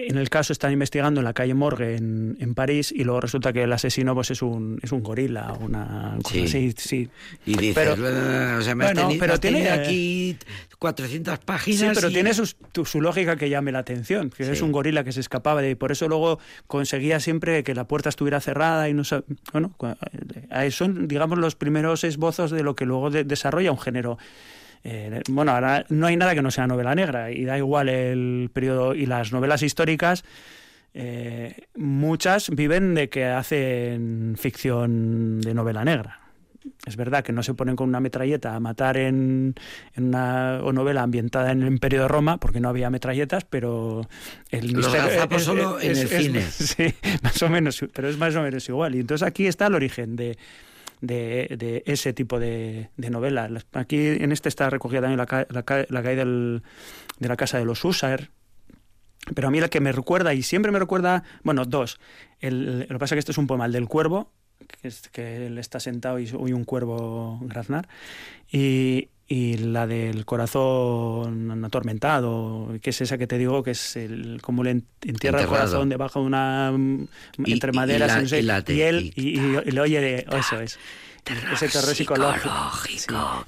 En 0.09 0.19
el 0.19 0.31
caso 0.31 0.53
están 0.53 0.73
investigando 0.73 1.21
en 1.21 1.25
la 1.25 1.33
calle 1.33 1.55
Morgue 1.55 1.97
en, 1.97 2.37
en 2.41 2.55
París 2.55 2.93
y 2.97 3.05
luego 3.05 3.21
resulta 3.21 3.53
que 3.53 3.63
el 3.65 3.73
asesino 3.73 4.15
pues 4.15 4.31
es 4.31 4.43
un, 4.43 4.79
es 4.83 4.93
un 4.93 5.03
gorila, 5.03 5.53
una 5.61 6.17
cosa 6.23 6.35
Sí. 6.35 6.43
así, 6.45 6.75
sí. 6.77 7.09
Y 7.47 7.57
dices, 7.57 7.75
Pero- 7.75 7.93
"Ah, 8.07 8.57
o 8.59 8.63
sea, 8.63 8.75
me 8.75 8.85
has 8.85 8.91
bueno, 8.93 9.03
tenido, 9.09 9.21
pero 9.21 9.33
has 9.35 9.41
tiene- 9.41 9.71
aquí 9.71 10.37
400 10.79 11.35
Sí, 11.35 11.41
páginas. 11.45 11.95
pero 11.97 12.09
y- 12.11 12.13
tiene 12.15 12.31
tu- 12.73 12.85
su 12.85 13.01
lógica 13.01 13.37
que 13.37 13.51
llame 13.51 13.73
la 13.73 13.81
atención, 13.81 14.31
que 14.31 14.45
Sí. 14.45 14.51
es 14.53 14.63
un 14.63 14.73
gorila 14.73 15.05
que 15.05 15.13
se 15.13 15.21
escapaba 15.21 15.61
de... 15.63 15.77
Por 15.77 15.93
eso 15.93 16.09
luego 16.09 16.39
conseguía 16.67 17.21
siempre 17.21 17.63
que 17.65 17.75
la 17.75 17.85
puerta 17.87 18.09
estuviera 18.09 18.41
cerrada 18.41 18.89
y 18.89 18.95
no... 18.95 19.03
Bueno, 19.53 19.73
eh, 20.51 20.71
son, 20.71 21.07
digamos, 21.09 21.39
los 21.39 21.55
primeros 21.57 22.05
esbozos 22.05 22.51
de 22.51 22.63
lo 22.63 22.75
que 22.75 22.87
luego 22.87 23.11
de- 23.11 23.25
desarrolla 23.25 23.73
un 23.73 23.79
género. 23.79 24.19
Eh, 24.85 25.21
bueno, 25.29 25.53
ahora 25.53 25.85
no 25.91 26.07
hay 26.07 26.17
nada 26.17 26.35
que 26.35 26.43
no 26.43 26.51
sea 26.51 26.67
novela 26.67 26.95
negra 26.95 27.31
y 27.31 27.45
da 27.45 27.59
igual 27.59 27.89
el 27.89 28.51
periodo 28.53 28.95
y 28.95 29.07
las 29.07 29.33
novelas 29.33 29.63
históricas. 29.63 30.25
eh, 30.95 31.67
muchas 31.77 32.51
viven 32.51 32.95
de 32.95 33.09
que 33.09 33.25
hacen 33.27 34.35
ficción 34.39 35.41
de 35.41 35.55
novela 35.55 35.85
negra. 35.85 36.17
Es 36.87 36.97
verdad 36.97 37.23
que 37.25 37.33
no 37.33 37.43
se 37.43 37.55
ponen 37.55 37.75
con 37.77 37.89
una 37.89 38.01
metralleta 38.01 38.55
a 38.55 38.61
matar 38.61 38.97
en, 38.99 39.55
en 39.95 40.05
una 40.09 40.61
o 40.63 40.73
novela 40.73 41.03
ambientada 41.03 41.53
en 41.53 41.63
el 41.63 41.69
Imperio 41.69 42.03
de 42.03 42.09
Roma, 42.09 42.39
porque 42.39 42.61
no 42.61 42.69
había 42.69 42.91
metralletas, 42.91 43.45
pero 43.45 44.03
el 44.51 44.73
Los 44.73 44.87
misterio- 44.89 45.07
gazapos 45.11 45.43
solo 45.45 45.81
en 45.81 45.91
el 45.97 46.09
cine. 46.09 46.43
sí, 46.51 46.93
más 47.23 47.43
o 47.43 47.49
menos, 47.49 47.83
pero 47.95 48.09
es 48.09 48.19
más 48.19 48.35
o 48.37 48.43
menos 48.43 48.69
igual. 48.69 48.95
Y 48.95 49.01
entonces 49.01 49.27
aquí 49.27 49.47
está 49.47 49.69
el 49.69 49.75
origen 49.75 50.17
de, 50.17 50.37
de, 51.01 51.83
ese 51.87 52.13
tipo 52.13 52.39
de, 52.39 52.91
de 52.97 53.11
novela. 53.11 53.49
Las- 53.49 53.67
Aquí 53.73 53.99
en 53.99 54.33
este 54.33 54.49
está 54.49 54.69
recogida 54.71 55.01
también 55.01 55.19
la, 55.19 55.47
la, 55.49 55.63
ca- 55.63 55.87
la 55.89 56.03
caída 56.03 56.25
de 56.25 57.29
la 57.29 57.37
casa 57.37 57.59
de 57.59 57.65
los 57.65 57.85
Husser. 57.85 58.31
Pero 59.35 59.49
a 59.49 59.51
mí 59.51 59.61
la 59.61 59.69
que 59.69 59.81
me 59.81 59.93
recuerda, 59.93 60.33
y 60.35 60.43
siempre 60.43 60.73
me 60.73 60.79
recuerda, 60.79 61.25
bueno, 61.43 61.65
dos. 61.67 62.01
Lo 62.41 62.87
que 62.87 62.99
pasa 62.99 63.15
es 63.15 63.17
que 63.17 63.19
este 63.21 63.33
es 63.33 63.39
un 63.39 63.47
poema, 63.47 63.67
el 63.67 63.73
del 63.73 63.87
cuervo, 63.87 64.33
que, 64.81 64.89
es, 64.89 65.09
que 65.09 65.47
él 65.47 65.59
está 65.59 65.79
sentado 65.79 66.19
y 66.19 66.31
un 66.33 66.65
cuervo 66.65 67.39
graznar, 67.43 67.87
y, 68.51 69.09
y 69.33 69.59
la 69.59 69.87
del 69.87 70.25
corazón 70.27 71.65
atormentado, 71.65 72.69
que 72.83 72.91
es 72.91 73.01
esa 73.01 73.17
que 73.17 73.29
te 73.29 73.39
digo, 73.39 73.63
que 73.63 73.71
es 73.71 73.95
el, 73.95 74.41
como 74.43 74.65
le 74.65 74.71
en- 74.73 74.85
entierra 75.03 75.39
el 75.43 75.47
corazón 75.61 75.89
debajo 75.89 76.19
de 76.21 76.27
una... 76.27 76.73
Y- 77.45 77.53
entre 77.53 77.71
y 77.73 77.77
maderas, 77.77 78.09
la- 78.09 78.19
y, 78.19 78.23
no 78.23 78.29
sé, 78.29 78.43
y 78.75 78.81
él, 78.81 79.13
y 79.15 79.71
le 79.71 79.81
oye 79.81 80.01
de... 80.01 80.27
Eso 80.37 80.61
es. 80.61 80.79
Ese 81.53 81.69
terror 81.69 81.95
psicológico. 81.95 82.51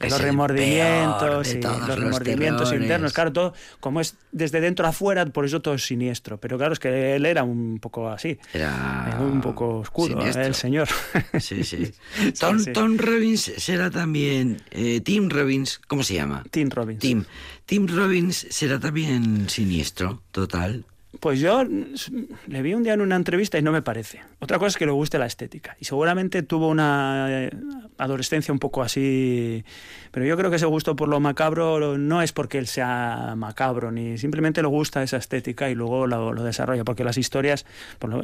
los 0.01 0.20
remordimientos, 0.20 1.49
sí, 1.49 1.61
los 1.61 1.89
los 1.89 1.99
remordimientos 1.99 2.68
terrores. 2.68 2.83
internos. 2.83 3.12
Claro, 3.12 3.33
todo, 3.33 3.55
como 3.81 4.01
es 4.01 4.16
desde 4.31 4.61
dentro 4.61 4.87
afuera, 4.87 5.25
por 5.27 5.45
eso 5.45 5.61
todo 5.62 5.75
es 5.75 5.85
siniestro. 5.85 6.39
Pero 6.39 6.59
claro, 6.59 6.73
es 6.73 6.79
que 6.79 7.16
él 7.16 7.27
era 7.27 7.43
un 7.45 7.79
poco 7.81 8.09
así. 8.09 8.39
Era 8.53 9.05
Era 9.09 9.20
un 9.20 9.41
poco 9.41 9.79
oscuro, 9.81 10.14
siniestro. 10.14 10.45
el 10.45 10.55
señor. 10.55 10.89
Sí, 11.41 11.64
sí. 11.64 11.93
Tom, 12.39 12.59
sí. 12.59 12.73
Tom 12.73 12.97
Robbins 12.99 13.53
será 13.57 13.91
también. 13.91 14.62
eh, 14.70 15.01
Tim 15.01 15.29
Robbins, 15.29 15.81
¿cómo 15.87 16.03
se 16.03 16.14
llama? 16.14 16.45
Tim 16.51 16.68
Robbins. 16.70 17.01
Tim. 17.01 17.25
Tim 17.66 17.87
Robbins 17.89 18.47
será 18.51 18.79
también 18.79 19.49
siniestro, 19.49 20.23
total. 20.31 20.85
Pues 21.21 21.41
yo 21.41 21.63
le 21.65 22.63
vi 22.63 22.75
un 22.75 22.83
día 22.83 22.95
en 22.95 23.01
una 23.03 23.17
entrevista 23.17 23.59
y 23.59 23.63
no 23.63 23.71
me 23.71 23.83
parece. 23.83 24.21
Otra 24.41 24.59
cosa 24.59 24.69
es 24.69 24.77
que 24.77 24.87
le 24.87 24.93
guste 24.93 25.19
la 25.19 25.27
estética. 25.27 25.77
Y 25.79 25.85
seguramente 25.85 26.43
tuvo 26.43 26.69
una 26.69 27.27
eh, 27.29 27.51
adolescencia 27.99 28.51
un 28.53 28.59
poco 28.59 28.83
así. 28.83 29.63
Pero 30.11 30.25
yo 30.25 30.37
creo 30.39 30.49
que 30.51 30.57
ese 30.57 30.67
gusto 30.67 30.97
por 30.97 31.09
lo 31.09 31.21
macabro 31.21 31.99
no 31.99 32.23
es 32.23 32.33
porque 32.33 32.59
él 32.59 32.67
sea 32.67 33.35
macabro, 33.37 33.93
ni 33.93 34.17
simplemente 34.17 34.63
le 34.63 34.69
gusta 34.69 35.03
esa 35.03 35.19
estética 35.19 35.69
y 35.71 35.75
luego 35.75 36.07
lo, 36.07 36.33
desarrolla. 36.43 36.83
Porque 36.85 37.05
las 37.05 37.19
historias. 37.19 37.67
por 37.99 38.11
lo- 38.11 38.23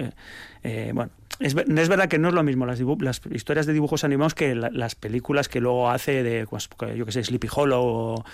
eh, 0.64 0.90
bueno, 0.94 1.10
es, 1.40 1.54
es 1.54 1.88
verdad 1.88 2.08
que 2.08 2.18
no 2.18 2.28
es 2.28 2.34
lo 2.34 2.42
mismo 2.42 2.64
las, 2.66 2.80
las 2.80 3.20
historias 3.30 3.66
de 3.66 3.74
dibujos 3.74 4.02
animados 4.02 4.34
que 4.34 4.54
la- 4.54 4.70
las 4.70 4.94
películas 4.94 5.48
que 5.48 5.60
luego 5.60 5.90
hace 5.90 6.22
de, 6.22 6.46
pues, 6.46 6.68
yo 6.96 7.04
que 7.04 7.12
sé, 7.12 7.22
Sleepy 7.22 7.48
Hollow 7.54 7.84
o 7.84 8.24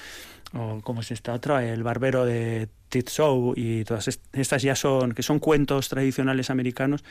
o 0.55 0.81
como 0.83 1.01
es 1.01 1.11
esta 1.11 1.33
otra, 1.33 1.65
El 1.65 1.83
barbero 1.83 2.25
de 2.25 2.69
Tit 2.89 3.11
Show 3.11 3.55
y 3.57 3.85
todas 3.85 4.09
est- 4.09 4.23
estas 4.33 4.63
ya 4.63 4.77
son, 4.77 5.13
que 5.13 5.23
son 5.23 5.39
cuentos 5.41 5.89
tradicionales 5.89 6.49
americanos 6.51 7.05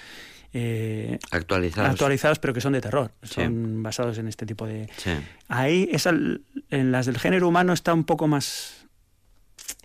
eh, 0.54 1.18
Actualizados. 1.32 1.89
actualizados 1.91 2.39
pero 2.39 2.54
que 2.54 2.62
son 2.62 2.74
de 2.74 2.82
terror, 2.82 3.12
Sí. 3.24 3.36
son 3.36 3.82
basados 3.84 4.18
en 4.20 4.28
este 4.28 4.46
tipo 4.46 4.66
de... 4.68 4.88
Sí. 4.98 5.12
Ahí, 5.48 5.89
esa, 5.91 6.12
en 6.12 6.91
las 6.91 7.06
del 7.08 7.18
género 7.18 7.48
humano 7.48 7.74
está 7.74 7.94
un 7.94 8.04
poco 8.04 8.28
más... 8.28 8.86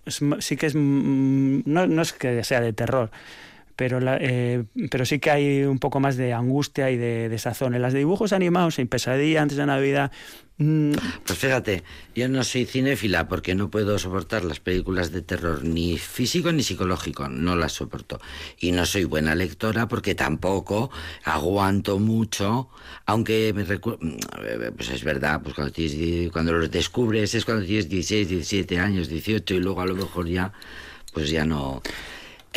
es 0.04 0.20
sí 0.40 0.56
que 0.56 0.66
es... 0.66 0.74
No, 0.74 1.86
no 1.86 2.02
es 2.02 2.12
que 2.12 2.44
sea 2.44 2.60
de 2.60 2.72
terror, 2.72 3.10
pero, 3.78 4.00
la- 4.00 4.18
eh, 4.20 4.64
pero 4.90 5.06
sí 5.06 5.20
que 5.20 5.30
hay 5.30 5.62
un 5.62 5.78
poco 5.78 6.00
más 6.00 6.16
de 6.16 6.32
angustia 6.32 6.90
y 6.90 6.96
de, 6.96 7.28
de 7.28 7.38
sazón. 7.38 7.76
En 7.76 7.82
las 7.82 7.92
de 7.92 8.00
dibujos 8.00 8.32
animados, 8.32 8.80
en 8.80 8.88
Pesadilla, 8.88 9.40
antes 9.40 9.56
de 9.56 9.66
Navidad... 9.66 10.10
mm, 10.56 10.94
Pues 11.24 11.38
fíjate, 11.38 11.84
yo 12.12 12.28
no 12.28 12.42
soy 12.42 12.66
cinéfila 12.66 13.28
porque 13.28 13.54
no 13.54 13.70
puedo 13.70 13.96
soportar 14.00 14.42
las 14.44 14.58
películas 14.58 15.12
de 15.12 15.22
terror 15.22 15.62
ni 15.62 15.96
físico 15.96 16.50
ni 16.50 16.64
psicológico, 16.64 17.28
no 17.28 17.54
las 17.54 17.70
soporto. 17.74 18.20
Y 18.58 18.72
no 18.72 18.84
soy 18.84 19.04
buena 19.04 19.36
lectora 19.36 19.86
porque 19.86 20.16
tampoco 20.16 20.90
aguanto 21.22 22.00
mucho, 22.00 22.70
aunque 23.06 23.52
me 23.54 23.64
recu- 23.64 23.96
mm, 24.00 24.74
pues 24.76 24.90
es 24.90 25.04
verdad, 25.04 25.40
pues 25.40 25.54
cuando, 25.54 25.72
tienes 25.72 26.32
cuando 26.32 26.52
los 26.52 26.68
descubres 26.68 27.32
es 27.36 27.44
cuando 27.44 27.64
tienes 27.64 27.88
16, 27.88 28.28
17 28.28 28.80
años, 28.80 29.08
18 29.08 29.54
y 29.54 29.60
luego 29.60 29.80
a 29.82 29.86
lo 29.86 29.94
mejor 29.94 30.26
ya, 30.26 30.52
pues 31.12 31.30
ya 31.30 31.44
no... 31.44 31.80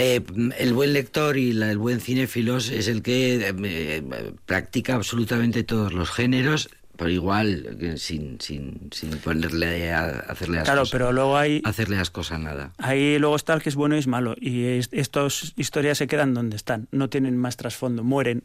Eh, 0.02 0.22
el 0.58 0.74
buen 0.74 0.94
lector 0.94 1.38
y 1.38 1.54
la- 1.54 1.70
el 1.72 1.78
buen 1.78 2.00
cinéfilos 2.00 2.70
es 2.70 2.88
el 2.88 3.02
que 3.04 3.54
eh, 3.64 4.04
practica 4.46 4.96
absolutamente 4.96 5.64
todos 5.64 5.94
los 5.94 6.10
géneros 6.10 6.70
por 6.98 7.10
igual, 7.10 7.78
eh, 7.82 7.98
sin, 7.98 8.40
sin, 8.42 8.90
sin 8.92 9.12
ponerle 9.20 9.92
a 9.92 10.06
hacerle 10.28 10.60
ascos, 10.60 10.72
Claro, 10.74 10.84
pero 10.92 11.12
luego 11.12 11.36
hay, 11.38 11.62
hacerle 11.66 11.98
ascos 11.98 12.32
a 12.32 12.38
nada. 12.38 12.74
Ahí 12.78 13.18
luego 13.18 13.36
está 13.36 13.54
el 13.54 13.62
que 13.64 13.70
es 13.70 13.76
bueno 13.76 13.96
y 13.96 14.00
es 14.00 14.08
malo. 14.08 14.36
Y 14.40 14.66
es- 14.66 14.90
estas 14.92 15.54
historias 15.56 15.98
se 15.98 16.06
quedan 16.08 16.34
donde 16.36 16.56
están. 16.58 16.88
No 16.92 17.10
tienen 17.10 17.38
más 17.38 17.58
trasfondo, 17.58 18.04
mueren. 18.04 18.42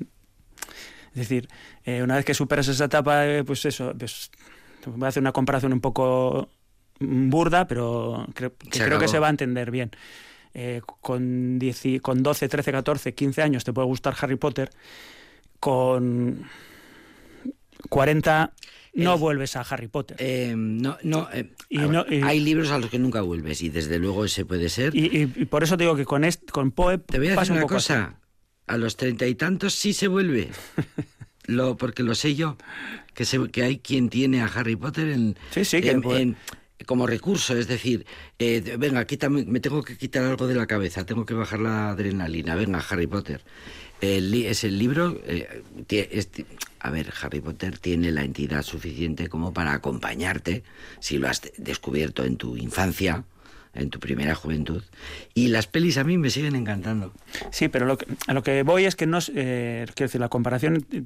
Es 1.11 1.15
decir, 1.29 1.49
eh, 1.85 2.03
una 2.03 2.17
vez 2.17 2.25
que 2.25 2.35
superas 2.35 2.69
esa 2.69 2.87
etapa, 2.87 3.27
eh, 3.27 3.45
pues 3.45 3.65
eso, 3.67 3.95
pues, 3.99 4.31
voy 4.87 5.05
a 5.05 5.09
hacer 5.09 5.23
una 5.23 5.33
comparación 5.33 5.73
un 5.75 5.81
poco 5.81 6.49
burda, 6.99 7.67
pero 7.67 8.27
creo, 8.35 8.55
que 8.57 8.79
creo 8.81 8.99
que 8.99 9.09
se 9.09 9.19
va 9.19 9.27
a 9.27 9.31
entender 9.31 9.71
bien. 9.71 9.91
Eh, 10.59 10.81
con, 11.03 11.59
10 11.59 12.01
con 12.01 12.23
12, 12.23 12.49
13, 12.49 12.73
14, 12.73 13.15
15 13.15 13.43
años 13.43 13.63
te 13.63 13.75
puede 13.75 13.87
gustar 13.89 14.15
Harry 14.19 14.37
Potter. 14.37 14.71
Con 15.61 16.47
40 17.91 18.53
no 18.95 19.15
El- 19.15 19.21
vuelves 19.21 19.55
a 19.57 19.61
Harry 19.61 19.89
Potter. 19.89 20.17
Eh, 20.19 20.55
no, 20.57 20.97
no, 21.03 21.29
eh, 21.33 21.53
Y 21.69 21.77
ver, 21.79 21.91
no- 21.91 22.07
y- 22.09 22.23
hay 22.23 22.41
libros 22.41 22.71
a 22.71 22.79
los 22.79 22.89
que 22.91 22.99
nunca 22.99 23.21
vuelves 23.21 23.61
y 23.63 23.69
desde 23.69 23.99
luego 23.99 24.25
ese 24.25 24.47
puede 24.47 24.71
ser. 24.71 24.95
y, 24.97 25.27
por 25.45 25.63
eso 25.63 25.77
te 25.77 25.85
digo 25.85 25.95
que 25.97 26.07
con, 26.07 26.25
est- 26.25 26.51
con 26.51 26.71
Poe 26.71 26.99
Te 26.99 27.19
voy 27.19 27.29
a 27.29 27.37
decir 27.37 27.53
un 27.53 27.59
una 27.59 27.67
así. 27.67 27.75
cosa. 27.75 28.19
A 28.67 28.79
los 28.79 28.97
treinta 28.97 29.27
y 29.27 29.35
tantos 29.35 29.75
sí 29.75 29.93
se 29.93 30.09
vuelve. 30.09 30.49
lo, 31.45 31.77
porque 31.77 32.03
lo 32.03 32.15
sé 32.15 32.35
yo. 32.35 32.57
Que, 33.13 33.27
se- 33.27 33.51
que 33.51 33.63
hay 33.63 33.79
quien 33.79 34.09
tiene 34.09 34.41
a 34.41 34.47
Harry 34.47 34.77
Potter 34.77 35.09
en, 35.09 35.37
Sí, 35.51 35.67
sí, 35.67 35.83
que 35.83 35.91
en- 35.91 36.03
en- 36.11 36.37
como 36.85 37.07
recurso. 37.07 37.57
Es 37.57 37.69
decir, 37.69 38.05
eh, 38.39 38.77
venga, 38.79 39.05
quítame, 39.07 39.45
me 39.45 39.61
tengo 39.61 39.83
que 39.83 39.97
quitar 39.97 40.25
algo 40.25 40.47
de 40.47 40.55
la 40.55 40.67
cabeza. 40.67 41.07
Tengo 41.07 41.25
que 41.25 41.35
bajar 41.35 41.61
la 41.61 41.91
adrenalina. 41.91 42.55
Venga, 42.55 42.85
Harry 42.91 43.07
Potter. 43.07 43.41
El 44.01 44.35
es 44.35 44.63
el 44.65 44.79
libro. 44.79 45.19
eh, 45.25 45.63
a 46.81 46.91
ver, 46.91 47.13
Harry 47.23 47.41
Potter 47.41 47.79
tiene 47.79 48.13
la 48.13 48.25
entidad 48.25 48.63
suficiente 48.63 49.29
como 49.29 49.55
para 49.55 49.73
acompañarte 49.73 50.63
si 51.01 51.19
lo 51.19 51.29
has 51.29 51.41
de- 51.43 51.53
descubierto 51.57 52.23
en 52.25 52.37
tu 52.37 52.57
infancia, 52.57 53.25
en 53.77 53.91
tu 53.91 53.99
primera 54.01 54.35
juventud. 54.35 54.83
Y 55.35 55.49
las 55.49 55.67
pelis 55.67 55.99
a 55.99 56.05
mí 56.05 56.19
me 56.19 56.31
siguen 56.31 56.57
encantando. 56.57 57.13
Sí, 57.51 57.69
pero 57.69 57.87
lo 57.87 57.99
que, 57.99 58.07
a 58.27 58.33
lo 58.35 58.43
que 58.43 58.63
voy 58.63 58.85
es 58.85 58.97
que 58.97 59.07
no 59.07 59.19
es, 59.19 59.31
eh, 59.35 59.87
quiero 59.95 60.09
decir, 60.09 60.21
la 60.21 60.29
comparación 60.29 60.87
eh, 60.93 61.03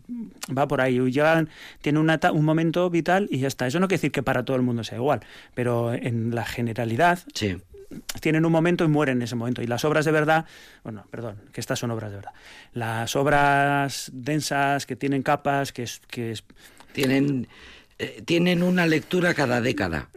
va 0.56 0.66
por 0.68 0.80
ahí. 0.80 0.98
Llegan, 1.10 1.48
tiene 1.82 1.98
una 1.98 2.14
eta- 2.14 2.32
un 2.32 2.44
momento 2.44 2.88
vital 2.90 3.28
y 3.30 3.38
ya 3.38 3.48
está. 3.48 3.66
Eso 3.66 3.80
no 3.80 3.88
quiere 3.88 3.98
decir 3.98 4.12
que 4.12 4.22
para 4.22 4.44
todo 4.44 4.56
el 4.56 4.62
mundo 4.62 4.84
sea 4.84 4.98
igual, 4.98 5.20
pero 5.54 5.92
en 5.92 6.34
la 6.34 6.44
generalidad 6.44 7.18
Sí. 7.34 7.56
tienen 8.20 8.44
un 8.46 8.52
momento 8.52 8.84
y 8.84 8.88
mueren 8.88 9.18
en 9.18 9.22
ese 9.22 9.34
momento. 9.34 9.62
Y 9.62 9.66
las 9.66 9.84
obras 9.84 10.04
de 10.04 10.12
verdad, 10.12 10.44
bueno, 10.84 11.04
perdón, 11.10 11.36
que 11.52 11.60
estas 11.60 11.78
son 11.78 11.90
obras 11.90 12.10
de 12.10 12.16
verdad. 12.16 12.32
Las 12.72 13.16
obras 13.16 14.10
densas 14.12 14.86
que 14.86 14.94
tienen 14.96 15.22
capas, 15.22 15.72
que 15.72 15.82
es, 15.82 16.00
que 16.08 16.30
es 16.32 16.44
Tienen, 16.92 17.48
eh, 17.98 18.22
tienen 18.24 18.62
una 18.62 18.86
lectura 18.86 19.34
cada 19.34 19.60
década. 19.60 20.08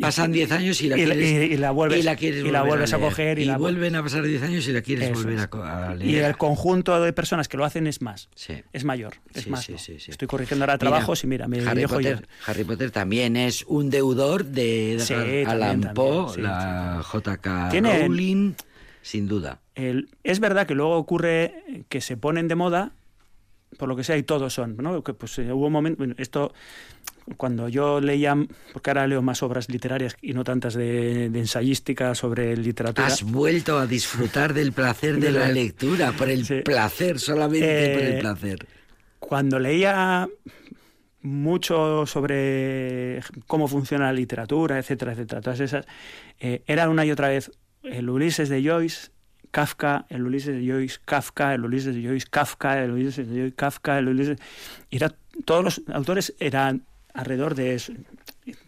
Pasan 0.00 0.32
10 0.32 0.52
años 0.52 0.80
y 0.82 0.88
la 0.88 0.96
quieres, 0.96 1.16
y- 1.18 1.54
y 1.54 1.56
la 1.56 1.70
vuelves- 1.72 2.00
y 2.00 2.02
la 2.02 2.16
quieres 2.16 2.42
vuelves 2.42 2.92
a 2.92 2.96
leer. 2.98 3.08
coger 3.10 3.38
y 3.38 3.44
la 3.46 3.56
vuelven 3.58 3.94
a 3.96 4.02
pasar 4.02 4.22
10 4.24 4.42
años 4.42 4.68
y 4.68 4.72
la 4.72 4.82
quieres 4.82 5.10
Eso 5.10 5.14
volver 5.22 5.38
a, 5.38 5.90
a 5.90 5.94
y 5.94 5.98
leer. 5.98 6.24
el 6.24 6.36
conjunto 6.36 7.00
de 7.00 7.12
personas 7.12 7.48
que 7.48 7.56
lo 7.56 7.64
hacen 7.64 7.86
es 7.86 8.02
más. 8.02 8.28
Sí. 8.34 8.54
Es 8.72 8.84
mayor, 8.84 9.14
es 9.34 9.44
Sí, 9.44 9.50
más. 9.50 9.68
Estoy 9.68 10.28
corrigiendo 10.28 10.64
ahora 10.64 10.74
Mira, 10.74 10.78
trabajos 10.78 11.24
y 11.24 11.26
mira, 11.26 11.48
mi 11.48 11.60
Harry. 11.60 11.86
Potter, 11.86 12.28
Harry 12.46 12.64
Potter 12.64 12.90
también 12.90 13.36
es 13.36 13.64
un 13.66 13.88
deudor 13.90 14.44
de 14.44 15.02
también, 15.06 15.94
Poe, 15.94 16.26
también, 16.26 16.42
la 16.42 17.02
JK 17.12 17.80
Rowling, 18.02 18.52
sin 19.02 19.28
duda. 19.28 19.60
El- 19.74 20.08
es 20.24 20.40
verdad 20.40 20.66
que 20.66 20.74
luego 20.74 20.96
ocurre 20.96 21.84
que 21.88 22.00
se 22.00 22.16
ponen 22.16 22.48
de 22.48 22.54
moda, 22.54 22.92
por 23.78 23.88
lo 23.88 23.96
que 23.96 24.04
sea, 24.04 24.16
y 24.16 24.22
todos 24.22 24.52
son, 24.54 24.76
¿no? 24.78 25.02
Que 25.02 25.14
pues 25.14 25.38
eh, 25.38 25.52
hubo 25.52 25.66
un 25.66 25.72
momento, 25.72 25.98
bueno, 25.98 26.14
esto 26.18 26.52
cuando 27.36 27.68
yo 27.68 28.00
leía, 28.00 28.36
porque 28.72 28.90
ahora 28.90 29.06
leo 29.06 29.20
más 29.20 29.42
obras 29.42 29.68
literarias 29.68 30.16
y 30.22 30.32
no 30.32 30.44
tantas 30.44 30.74
de, 30.74 31.28
de 31.28 31.38
ensayística 31.40 32.14
sobre 32.14 32.56
literatura. 32.56 33.06
Has 33.08 33.22
vuelto 33.24 33.78
a 33.78 33.86
disfrutar 33.86 34.54
del 34.54 34.72
placer 34.72 35.14
de 35.14 35.26
De 35.26 35.32
la 35.32 35.40
la- 35.48 35.48
lectura, 35.52 36.12
por 36.12 36.28
el 36.30 36.44
Sí. 36.46 36.60
placer, 36.64 37.18
solamente 37.18 37.94
por 37.94 38.02
el 38.02 38.12
Eh, 38.14 38.18
placer. 38.20 38.66
Cuando 39.18 39.58
leía 39.58 40.28
mucho 41.22 42.06
sobre 42.06 43.20
cómo 43.46 43.66
funciona 43.66 44.06
la 44.06 44.12
literatura, 44.12 44.78
etcétera, 44.78 45.12
etcétera, 45.12 45.40
todas 45.40 45.60
esas, 45.60 45.84
eh, 46.38 46.62
era 46.66 46.88
una 46.88 47.04
y 47.04 47.10
otra 47.10 47.28
vez 47.28 47.50
el 47.82 48.08
Ulises 48.08 48.48
de 48.48 48.62
Joyce, 48.62 49.10
Kafka, 49.50 50.06
el 50.08 50.22
Ulises 50.24 50.54
de 50.56 50.66
Joyce, 50.70 50.98
Kafka, 51.04 51.54
el 51.54 51.64
Ulises 51.64 51.94
de 51.94 52.02
Joyce, 52.02 52.26
Kafka, 52.30 52.82
el 52.82 52.90
Ulises 52.92 53.28
de 53.28 53.34
Joyce, 53.40 53.54
Kafka, 53.54 53.98
el 53.98 54.08
Ulises... 54.08 54.38
Y 54.90 54.96
era, 54.96 55.14
todos 55.44 55.64
los 55.64 55.82
autores 55.92 56.34
eran 56.38 56.84
alrededor 57.14 57.54
de 57.54 57.74
eso. 57.74 57.92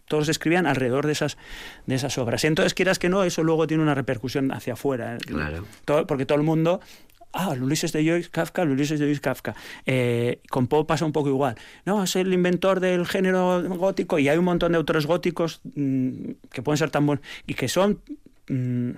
Todos 0.07 0.27
escribían 0.29 0.65
alrededor 0.65 1.05
de 1.05 1.11
esas, 1.13 1.37
de 1.85 1.95
esas 1.95 2.17
obras. 2.17 2.43
Entonces, 2.43 2.73
quieras 2.73 2.99
que 2.99 3.09
no, 3.09 3.23
eso 3.23 3.43
luego 3.43 3.67
tiene 3.67 3.83
una 3.83 3.95
repercusión 3.95 4.51
hacia 4.51 4.73
afuera. 4.73 5.15
¿eh? 5.15 5.19
Claro. 5.19 5.65
Todo- 5.85 6.05
porque 6.07 6.25
todo 6.25 6.37
el 6.37 6.43
mundo 6.43 6.81
Ah, 7.31 7.51
el 7.53 7.61
Ulises 7.61 7.91
de 7.93 8.03
Joyce 8.03 8.31
Kafka, 8.31 8.63
el 8.63 8.71
Ulises 8.71 8.99
de 8.99 9.05
Joyce 9.05 9.21
Kafka. 9.21 9.53
Eh, 9.85 10.41
con 10.49 10.65
Poe 10.65 10.85
pasa 10.85 11.05
un 11.05 11.11
poco 11.11 11.29
igual. 11.29 11.53
No, 11.85 12.03
es 12.03 12.15
el 12.15 12.33
inventor 12.33 12.79
del 12.79 13.05
género 13.05 13.61
gótico 13.77 14.17
y 14.17 14.27
hay 14.29 14.37
un 14.39 14.45
montón 14.45 14.71
de 14.71 14.79
autores 14.79 15.05
góticos 15.05 15.61
mm, 15.75 16.31
que 16.51 16.63
pueden 16.63 16.79
ser 16.79 16.89
tan 16.89 17.05
buenos 17.05 17.23
y 17.45 17.53
que 17.53 17.67
son 17.67 17.99
mm, 18.47 18.89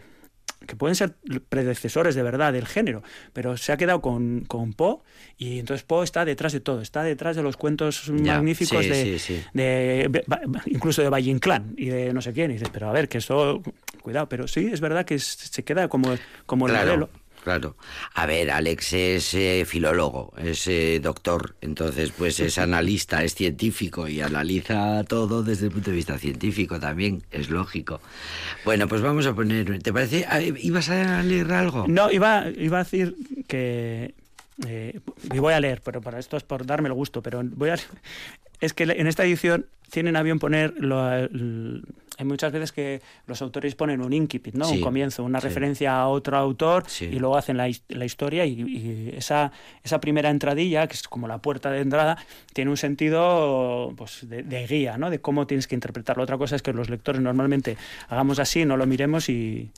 que 0.67 0.75
pueden 0.75 0.95
ser 0.95 1.15
predecesores 1.49 2.15
de 2.15 2.23
verdad 2.23 2.53
del 2.53 2.67
género, 2.67 3.01
pero 3.33 3.57
se 3.57 3.71
ha 3.71 3.77
quedado 3.77 4.01
con, 4.01 4.41
con 4.47 4.73
Poe 4.73 4.97
y 5.37 5.59
entonces 5.59 5.83
Poe 5.83 6.03
está 6.03 6.23
detrás 6.25 6.53
de 6.53 6.59
todo, 6.59 6.81
está 6.81 7.03
detrás 7.03 7.35
de 7.35 7.43
los 7.43 7.57
cuentos 7.57 8.05
Ya, 8.07 8.35
magníficos 8.35 8.83
sí, 8.85 8.89
de, 8.89 9.03
sí, 9.17 9.19
sí. 9.19 9.43
de- 9.53 10.23
incluso 10.67 11.01
de 11.01 11.09
Valle 11.09 11.31
Inclán 11.31 11.73
y 11.77 11.87
de 11.87 12.13
no 12.13 12.21
sé 12.21 12.31
quién. 12.33 12.51
Y 12.51 12.53
dices, 12.55 12.69
pero 12.71 12.89
a 12.89 12.91
ver, 12.93 13.09
que 13.09 13.17
eso, 13.17 13.61
cuidado, 14.01 14.29
pero 14.29 14.47
sí, 14.47 14.69
es 14.71 14.81
verdad 14.81 15.05
que 15.05 15.17
se 15.19 15.63
queda 15.63 15.87
como, 15.87 16.13
como 16.45 16.67
el 16.67 16.73
modelo. 16.73 17.09
Claro. 17.43 17.75
A 18.13 18.25
ver, 18.25 18.51
Alex 18.51 18.93
es 18.93 19.33
eh, 19.33 19.63
filólogo, 19.65 20.33
es 20.37 20.67
eh, 20.67 20.99
doctor, 21.01 21.55
entonces 21.61 22.11
pues 22.17 22.39
es 22.39 22.57
analista, 22.59 23.23
es 23.23 23.35
científico 23.35 24.07
y 24.07 24.21
analiza 24.21 25.03
todo 25.03 25.43
desde 25.43 25.67
el 25.67 25.71
punto 25.71 25.89
de 25.91 25.95
vista 25.95 26.17
científico 26.17 26.79
también, 26.79 27.23
es 27.31 27.49
lógico. 27.49 28.01
Bueno, 28.65 28.87
pues 28.87 29.01
vamos 29.01 29.25
a 29.25 29.33
poner, 29.33 29.81
¿te 29.81 29.93
parece? 29.93 30.25
Ah, 30.29 30.41
¿Ibas 30.41 30.89
a 30.89 31.23
leer 31.23 31.51
algo? 31.51 31.85
No, 31.87 32.11
iba, 32.11 32.45
iba 32.57 32.79
a 32.79 32.83
decir 32.83 33.15
que. 33.47 34.13
eh, 34.67 34.99
y 35.33 35.39
voy 35.39 35.53
a 35.53 35.59
leer, 35.59 35.81
pero 35.83 36.01
para 36.01 36.19
esto 36.19 36.37
es 36.37 36.43
por 36.43 36.65
darme 36.65 36.87
el 36.89 36.93
gusto, 36.93 37.21
pero 37.21 37.41
voy 37.43 37.69
a. 37.69 37.75
Es 38.59 38.73
que 38.73 38.83
en 38.83 39.07
esta 39.07 39.23
edición 39.23 39.65
tienen 39.89 40.15
a 40.15 40.23
bien 40.23 40.39
poner. 40.39 40.73
Lo, 40.77 41.01
hay 42.17 42.25
muchas 42.25 42.51
veces 42.51 42.71
que 42.71 43.01
los 43.25 43.41
autores 43.41 43.73
ponen 43.75 44.01
un 44.01 44.13
incipit, 44.13 44.53
¿no? 44.53 44.65
Sí, 44.65 44.75
un 44.77 44.81
comienzo, 44.81 45.23
una 45.23 45.39
sí. 45.39 45.47
referencia 45.47 45.99
a 45.99 46.07
otro 46.07 46.37
autor 46.37 46.83
Sí. 46.87 47.05
y 47.05 47.19
luego 47.19 47.37
hacen 47.37 47.57
la 47.57 47.67
historia 48.05 48.45
y, 48.45 48.61
y 48.61 49.13
esa, 49.15 49.51
esa 49.83 49.99
primera 50.01 50.29
entradilla, 50.29 50.87
que 50.87 50.93
es 50.93 51.03
como 51.03 51.27
la 51.27 51.37
puerta 51.39 51.71
de 51.71 51.81
entrada, 51.81 52.17
tiene 52.53 52.69
un 52.69 52.77
sentido 52.77 53.93
pues, 53.95 54.27
de, 54.29 54.43
de 54.43 54.67
guía, 54.67 54.97
¿no? 54.97 55.09
De 55.09 55.19
cómo 55.19 55.47
tienes 55.47 55.67
que 55.67 55.75
interpretarlo. 55.75 56.23
Otra 56.23 56.37
cosa 56.37 56.55
es 56.55 56.61
que 56.61 56.73
los 56.73 56.89
lectores 56.89 57.21
normalmente 57.21 57.77
hagamos 58.09 58.39
así, 58.39 58.65
no 58.65 58.77
lo 58.77 58.85
miremos 58.85 59.29
y, 59.29 59.71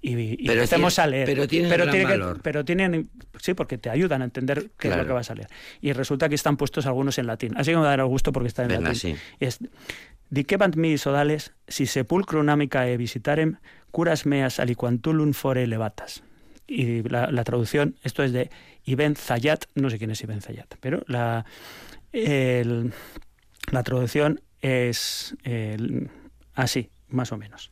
y, 0.00 0.12
y 0.42 0.46
Pero 0.46 0.52
empecemos 0.60 0.94
tiene- 0.94 1.04
a 1.04 1.10
leer. 1.10 1.26
pero 1.26 1.48
tienen 1.48 1.70
gran 1.70 1.90
tiene 1.90 2.04
que- 2.06 2.10
valor. 2.12 2.40
pero 2.42 2.64
tienen, 2.64 3.10
sí, 3.40 3.54
porque 3.54 3.78
te 3.78 3.90
ayudan 3.90 4.22
a 4.22 4.26
entender 4.26 4.70
qué 4.78 4.88
es 4.88 4.96
lo 4.96 5.04
que 5.06 5.12
vas 5.12 5.30
a 5.30 5.34
leer. 5.34 5.48
Y 5.80 5.92
resulta 5.92 6.28
que 6.28 6.34
están 6.36 6.56
puestos 6.56 6.86
algunos 6.86 7.18
en 7.18 7.26
latín. 7.26 7.52
Así 7.56 7.70
que 7.72 7.76
me 7.76 7.82
va 7.82 7.88
a 7.88 7.90
dar 7.90 8.00
el 8.00 8.06
gusto 8.06 8.30
porque 8.32 8.48
está 8.48 8.62
en 8.62 8.68
Venga, 8.68 8.88
latín. 8.92 9.16
sí. 9.16 9.16
Es, 9.40 9.58
Dicebant 10.30 10.76
mi 10.76 10.98
sodales, 10.98 11.52
si 11.68 11.86
sepulcrum 11.86 12.48
amicae 12.50 12.96
visitarem, 12.98 13.56
curas 13.90 14.26
meas 14.26 14.60
aliquantulum 14.60 15.32
fore 15.32 15.66
levatas. 15.66 16.22
Y 16.66 17.02
la, 17.08 17.30
la 17.32 17.44
traducción, 17.44 17.96
esto 18.04 18.22
es 18.22 18.32
de 18.32 18.50
Ibn 18.84 19.16
Zayat, 19.16 19.64
no 19.74 19.88
sé 19.88 19.96
quién 19.96 20.10
es 20.10 20.20
Ibn 20.22 20.42
Zayat, 20.42 20.74
pero 20.80 21.02
la, 21.06 21.46
el- 22.12 22.92
la 23.72 23.82
traducción 23.82 24.40
es 24.60 25.34
el- 25.44 26.10
así, 26.54 26.90
más 27.08 27.32
o 27.32 27.38
menos. 27.38 27.70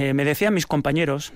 Eh, 0.00 0.14
me 0.14 0.24
decían 0.24 0.54
mis 0.54 0.66
compañeros 0.66 1.32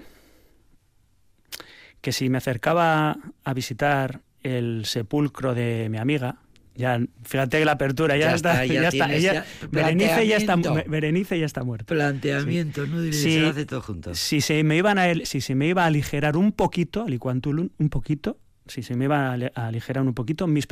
que 2.00 2.12
si 2.12 2.28
me 2.28 2.38
acercaba 2.38 3.16
a 3.44 3.54
visitar 3.54 4.20
el 4.44 4.84
sepulcro 4.84 5.52
de 5.54 5.88
mi 5.88 5.98
amiga, 5.98 6.36
ya 6.76 7.00
fíjate 7.24 7.58
que 7.58 7.64
la 7.64 7.72
apertura 7.72 8.16
ya, 8.16 8.30
Ya 8.30 8.34
está, 8.36 8.62
está, 8.64 8.74
ya 8.74 8.82
ya 8.82 8.88
está, 8.88 9.14
ella- 9.14 9.32
ya 9.34 9.66
Berenice 9.68 10.26
ya 10.26 10.36
está. 10.36 10.56
Berenice 10.86 11.38
ya 11.40 11.46
está 11.46 11.64
muerta. 11.64 11.86
Planteamiento, 11.92 12.86
¿no? 12.86 13.00
Diré, 13.02 13.16
Sí. 13.16 13.32
Se 13.34 13.40
lo 13.40 13.48
hace 13.48 13.66
todo 13.66 13.82
junto. 13.82 14.14
Si 14.14 14.40
se 14.40 14.62
me 14.62 14.76
iban 14.76 14.98
a 14.98 15.12
si 15.24 15.40
se 15.40 15.54
me 15.56 15.66
iba 15.66 15.82
a 15.82 15.86
aligerar 15.86 16.36
un 16.36 16.52
poquito, 16.52 17.02
aliquantulum, 17.04 17.68
un 17.78 17.88
poquito, 17.88 18.38
sí, 18.72 18.82
se 18.82 18.94
me 18.96 19.04
iban 19.04 19.42
a, 19.54 19.66
aligerar 19.66 20.02
un 20.02 20.14
poquito 20.14 20.46
mis, 20.46 20.66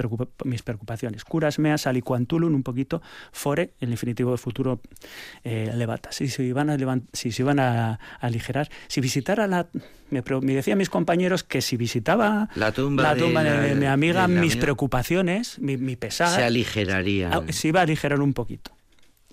mis 0.45 0.63
preocupaciones. 0.63 1.25
Curas 1.25 1.59
meas 1.59 1.87
aliquantulum 1.87 2.55
un 2.55 2.63
poquito 2.63 3.03
fore, 3.33 3.75
el 3.81 3.91
infinitivo 3.91 4.37
futuro 4.37 4.81
eh, 5.45 5.71
levata. 5.75 6.11
Si 6.13 6.29
se 6.29 6.43
iban 6.43 6.71
a, 6.71 6.77
si 7.13 7.31
se 7.33 7.43
iban 7.43 7.59
a, 7.61 7.93
a 7.93 7.99
aligerar, 8.21 8.69
si 8.89 9.01
visitara 9.01 9.47
la... 9.47 9.69
Me, 10.11 10.25
me 10.43 10.55
decían 10.55 10.77
mis 10.79 10.91
compañeros 10.91 11.45
que 11.45 11.61
si 11.61 11.77
visitaba 11.77 12.49
La 12.57 12.73
tumba 12.73 13.03
la 13.05 13.15
de 13.15 13.21
tumba 13.23 13.45
de, 13.45 13.75
la- 13.75 13.75
mi 13.81 13.87
amiga, 13.87 14.23
de 14.27 14.29
mis 14.35 14.53
amiga. 14.55 14.61
preocupaciones, 14.63 15.59
mi, 15.61 15.77
mi 15.77 15.95
pesar, 15.95 16.35
Se 16.35 16.43
aligeraría. 16.43 17.31
se 17.51 17.69
iba 17.69 17.79
a 17.81 17.83
aligerar 17.85 18.21
un 18.21 18.33
poquito. 18.33 18.73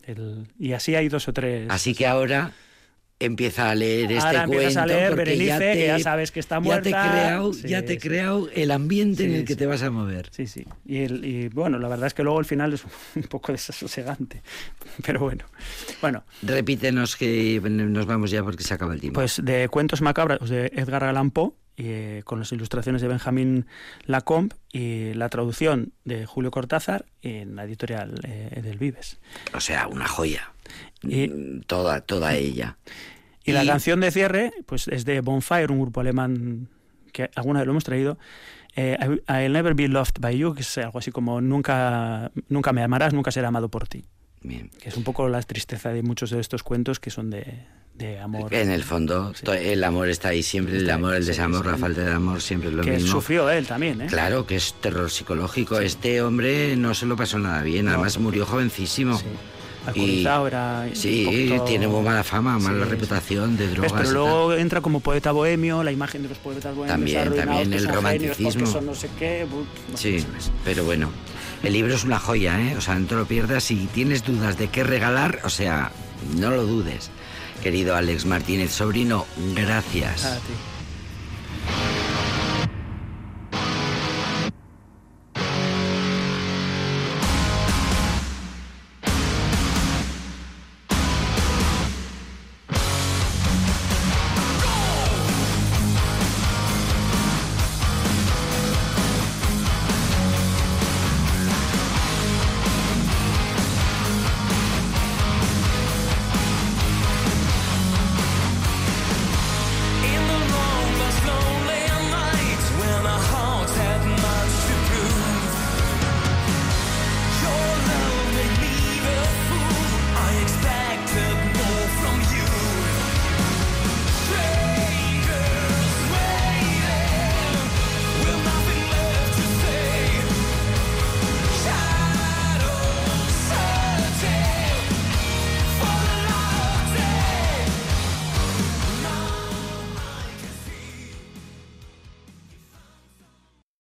El- 0.04 0.46
y 0.60 0.74
así 0.74 0.94
hay 0.96 1.10
dos 1.10 1.28
o 1.28 1.34
tres... 1.34 1.66
Así 1.70 1.96
que 1.96 2.06
ahora 2.06 2.52
empieza 3.20 3.72
a 3.72 3.76
leer 3.76 4.12
este 4.12 4.28
Ahora 4.28 4.46
cuento 4.46 4.80
a 4.80 4.86
leer 4.86 5.10
porque 5.10 5.24
Berenice, 5.24 5.74
que 5.74 5.88
ya 5.88 6.00
sabes 6.00 6.32
que 6.32 6.40
está 6.40 6.62
Ya 6.62 6.82
te 6.82 6.90
he 6.90 6.92
muerta. 6.92 7.12
creado, 7.12 7.54
Sí, 7.54 7.68
ya 7.68 7.82
te 7.84 7.94
sí. 7.94 8.00
creado 8.00 8.48
el 8.54 8.70
ambiente 8.72 9.26
en 9.26 9.34
el 9.34 9.46
que 9.46 9.56
te 9.56 9.66
vas 9.66 9.82
a 9.82 9.90
mover. 9.90 10.30
Sí, 10.32 10.46
sí. 10.46 10.66
Y, 10.86 10.98
el- 11.00 11.26
y, 11.26 11.48
bueno, 11.50 11.80
la 11.80 11.88
verdad 11.88 12.08
es 12.08 12.14
que 12.14 12.24
luego 12.24 12.40
el 12.40 12.46
final 12.46 12.74
es 12.74 12.84
un 13.16 13.24
poco 13.24 13.52
desasosegante. 13.52 14.42
Pero 15.06 15.20
bueno. 15.22 15.46
Bueno, 16.02 16.24
Repítenos 16.44 17.16
que 17.16 17.60
nos 17.64 18.06
vamos 18.06 18.30
ya 18.32 18.44
porque 18.44 18.64
se 18.64 18.74
acaba 18.74 18.94
el 18.94 19.00
tiempo. 19.02 19.20
pues 19.20 19.42
de 19.44 19.68
Cuentos 19.70 20.02
Macabros 20.02 20.50
de 20.50 20.68
Edgar 20.76 21.04
Allan 21.04 21.32
Poe, 21.32 21.52
eh, 21.80 22.22
con 22.26 22.40
las 22.40 22.52
ilustraciones 22.52 23.02
de 23.04 23.08
Benjamín 23.08 23.66
Lacombe 24.06 24.56
y 24.72 25.14
la 25.14 25.30
traducción 25.30 25.94
de 26.06 26.26
Julio 26.26 26.50
Cortázar 26.50 27.06
en 27.22 27.56
la 27.56 27.66
editorial 27.66 28.20
eh, 28.24 28.62
del 28.64 28.78
Vives. 28.80 29.18
o 29.54 29.60
sea, 29.60 29.88
una 29.88 30.08
joya. 30.08 30.52
Y- 31.04 31.28
Mm, 31.28 31.62
Toda, 31.68 32.02
toda 32.02 32.36
ella. 32.36 32.78
Y, 33.44 33.52
la 33.54 33.66
canción 33.66 34.00
de 34.02 34.12
cierre 34.12 34.52
pues 34.66 34.88
es 34.90 35.06
de 35.06 35.22
Bonfire, 35.22 35.68
un 35.72 35.80
grupo 35.82 36.02
alemán 36.02 36.68
que 37.14 37.30
alguna 37.36 37.60
vez 37.60 37.66
lo 37.68 37.72
hemos 37.72 37.84
traído. 37.84 38.18
eh, 38.76 38.96
I'll 39.28 39.52
never 39.54 39.74
be 39.74 39.88
loved 39.88 40.20
by 40.20 40.38
you, 40.38 40.54
que 40.54 40.62
es 40.62 40.78
algo 40.78 41.00
así 41.00 41.10
como 41.12 41.42
nunca, 41.42 42.32
nunca 42.50 42.74
me 42.74 42.84
amarás, 42.84 43.12
nunca 43.14 43.32
seré 43.32 43.48
amado 43.48 43.70
por 43.70 43.88
ti. 43.88 44.04
Bien. 44.44 44.70
Que 44.80 44.90
es 44.90 44.98
un 44.98 45.04
poco 45.04 45.28
la 45.30 45.42
tristeza 45.42 45.90
de 45.92 46.04
muchos 46.04 46.30
de 46.30 46.40
estos 46.40 46.62
cuentos 46.62 47.00
que 47.00 47.10
son 47.10 47.32
de, 47.32 47.66
de 47.96 48.20
amor. 48.20 48.54
En 48.54 48.70
el 48.70 48.84
fondo, 48.84 49.34
Sí. 49.34 49.46
el 49.50 49.84
amor 49.84 50.10
está 50.10 50.28
ahí 50.30 50.44
siempre, 50.44 50.78
el 50.78 50.90
amor, 50.92 51.16
el 51.16 51.26
desamor, 51.26 51.64
sí. 51.66 51.72
la 51.72 51.78
falta 51.78 52.02
de 52.04 52.12
amor, 52.14 52.40
siempre 52.40 52.70
es 52.70 52.76
lo 52.76 52.84
que 52.84 52.92
mismo. 52.92 53.08
sufrió 53.14 53.50
él 53.50 53.66
también, 53.66 54.00
¿eh? 54.02 54.06
Claro, 54.08 54.46
que 54.46 54.58
es 54.58 54.76
terror 54.80 55.10
psicológico. 55.10 55.80
Este 55.80 56.22
hombre 56.22 56.76
no 56.76 56.94
se 56.94 57.08
lo 57.08 57.16
pasó 57.16 57.40
nada 57.40 57.64
bien, 57.64 57.88
además 57.88 58.20
murió 58.20 58.46
jovencísimo. 58.46 59.20
Alcoholizado 59.88 60.48
era. 60.48 60.90
Sí, 60.94 61.24
poquito- 61.26 61.64
tiene 61.64 61.88
muy 61.88 62.04
mala 62.04 62.24
fama, 62.24 62.60
mala 62.60 62.86
Sí, 62.86 62.92
reputación 62.92 63.58
de 63.58 63.66
¿Ves? 63.68 63.74
drogas. 63.76 63.92
Pero 63.94 64.12
luego 64.12 64.54
entra 64.54 64.82
como 64.82 65.00
poeta 65.00 65.32
bohemio, 65.32 65.84
la 65.84 65.92
imagen 65.92 66.24
de 66.24 66.30
los 66.30 66.38
poetas 66.38 66.76
bohemios 66.76 66.92
También, 67.14 67.34
también 67.46 67.74
el 67.74 67.88
romanticismo. 67.88 68.66
son 68.68 68.86
no 68.86 68.96
sé 68.96 69.10
qué. 69.18 69.46
Sí, 69.96 70.24
pero 70.64 70.84
bueno. 70.84 71.10
El 71.64 71.74
libro 71.74 71.96
es 71.96 72.04
una 72.04 72.20
joya, 72.20 72.62
¿eh? 72.62 72.76
O 72.78 72.82
sea, 72.82 73.00
no 73.00 73.08
te 73.08 73.16
lo 73.16 73.26
pierdas. 73.26 73.64
Si 73.64 73.88
tienes 73.88 74.24
dudas 74.24 74.58
de 74.60 74.68
qué 74.68 74.84
regalar, 74.84 75.40
o 75.44 75.50
sea, 75.50 75.92
no 76.38 76.52
lo 76.52 76.66
dudes. 76.68 77.10
Querido 77.64 77.96
Alex 77.96 78.26
Martínez, 78.26 78.72
sobrino, 78.72 79.26
gracias. 79.56 80.26
A 80.26 80.36
ti. 80.36 80.54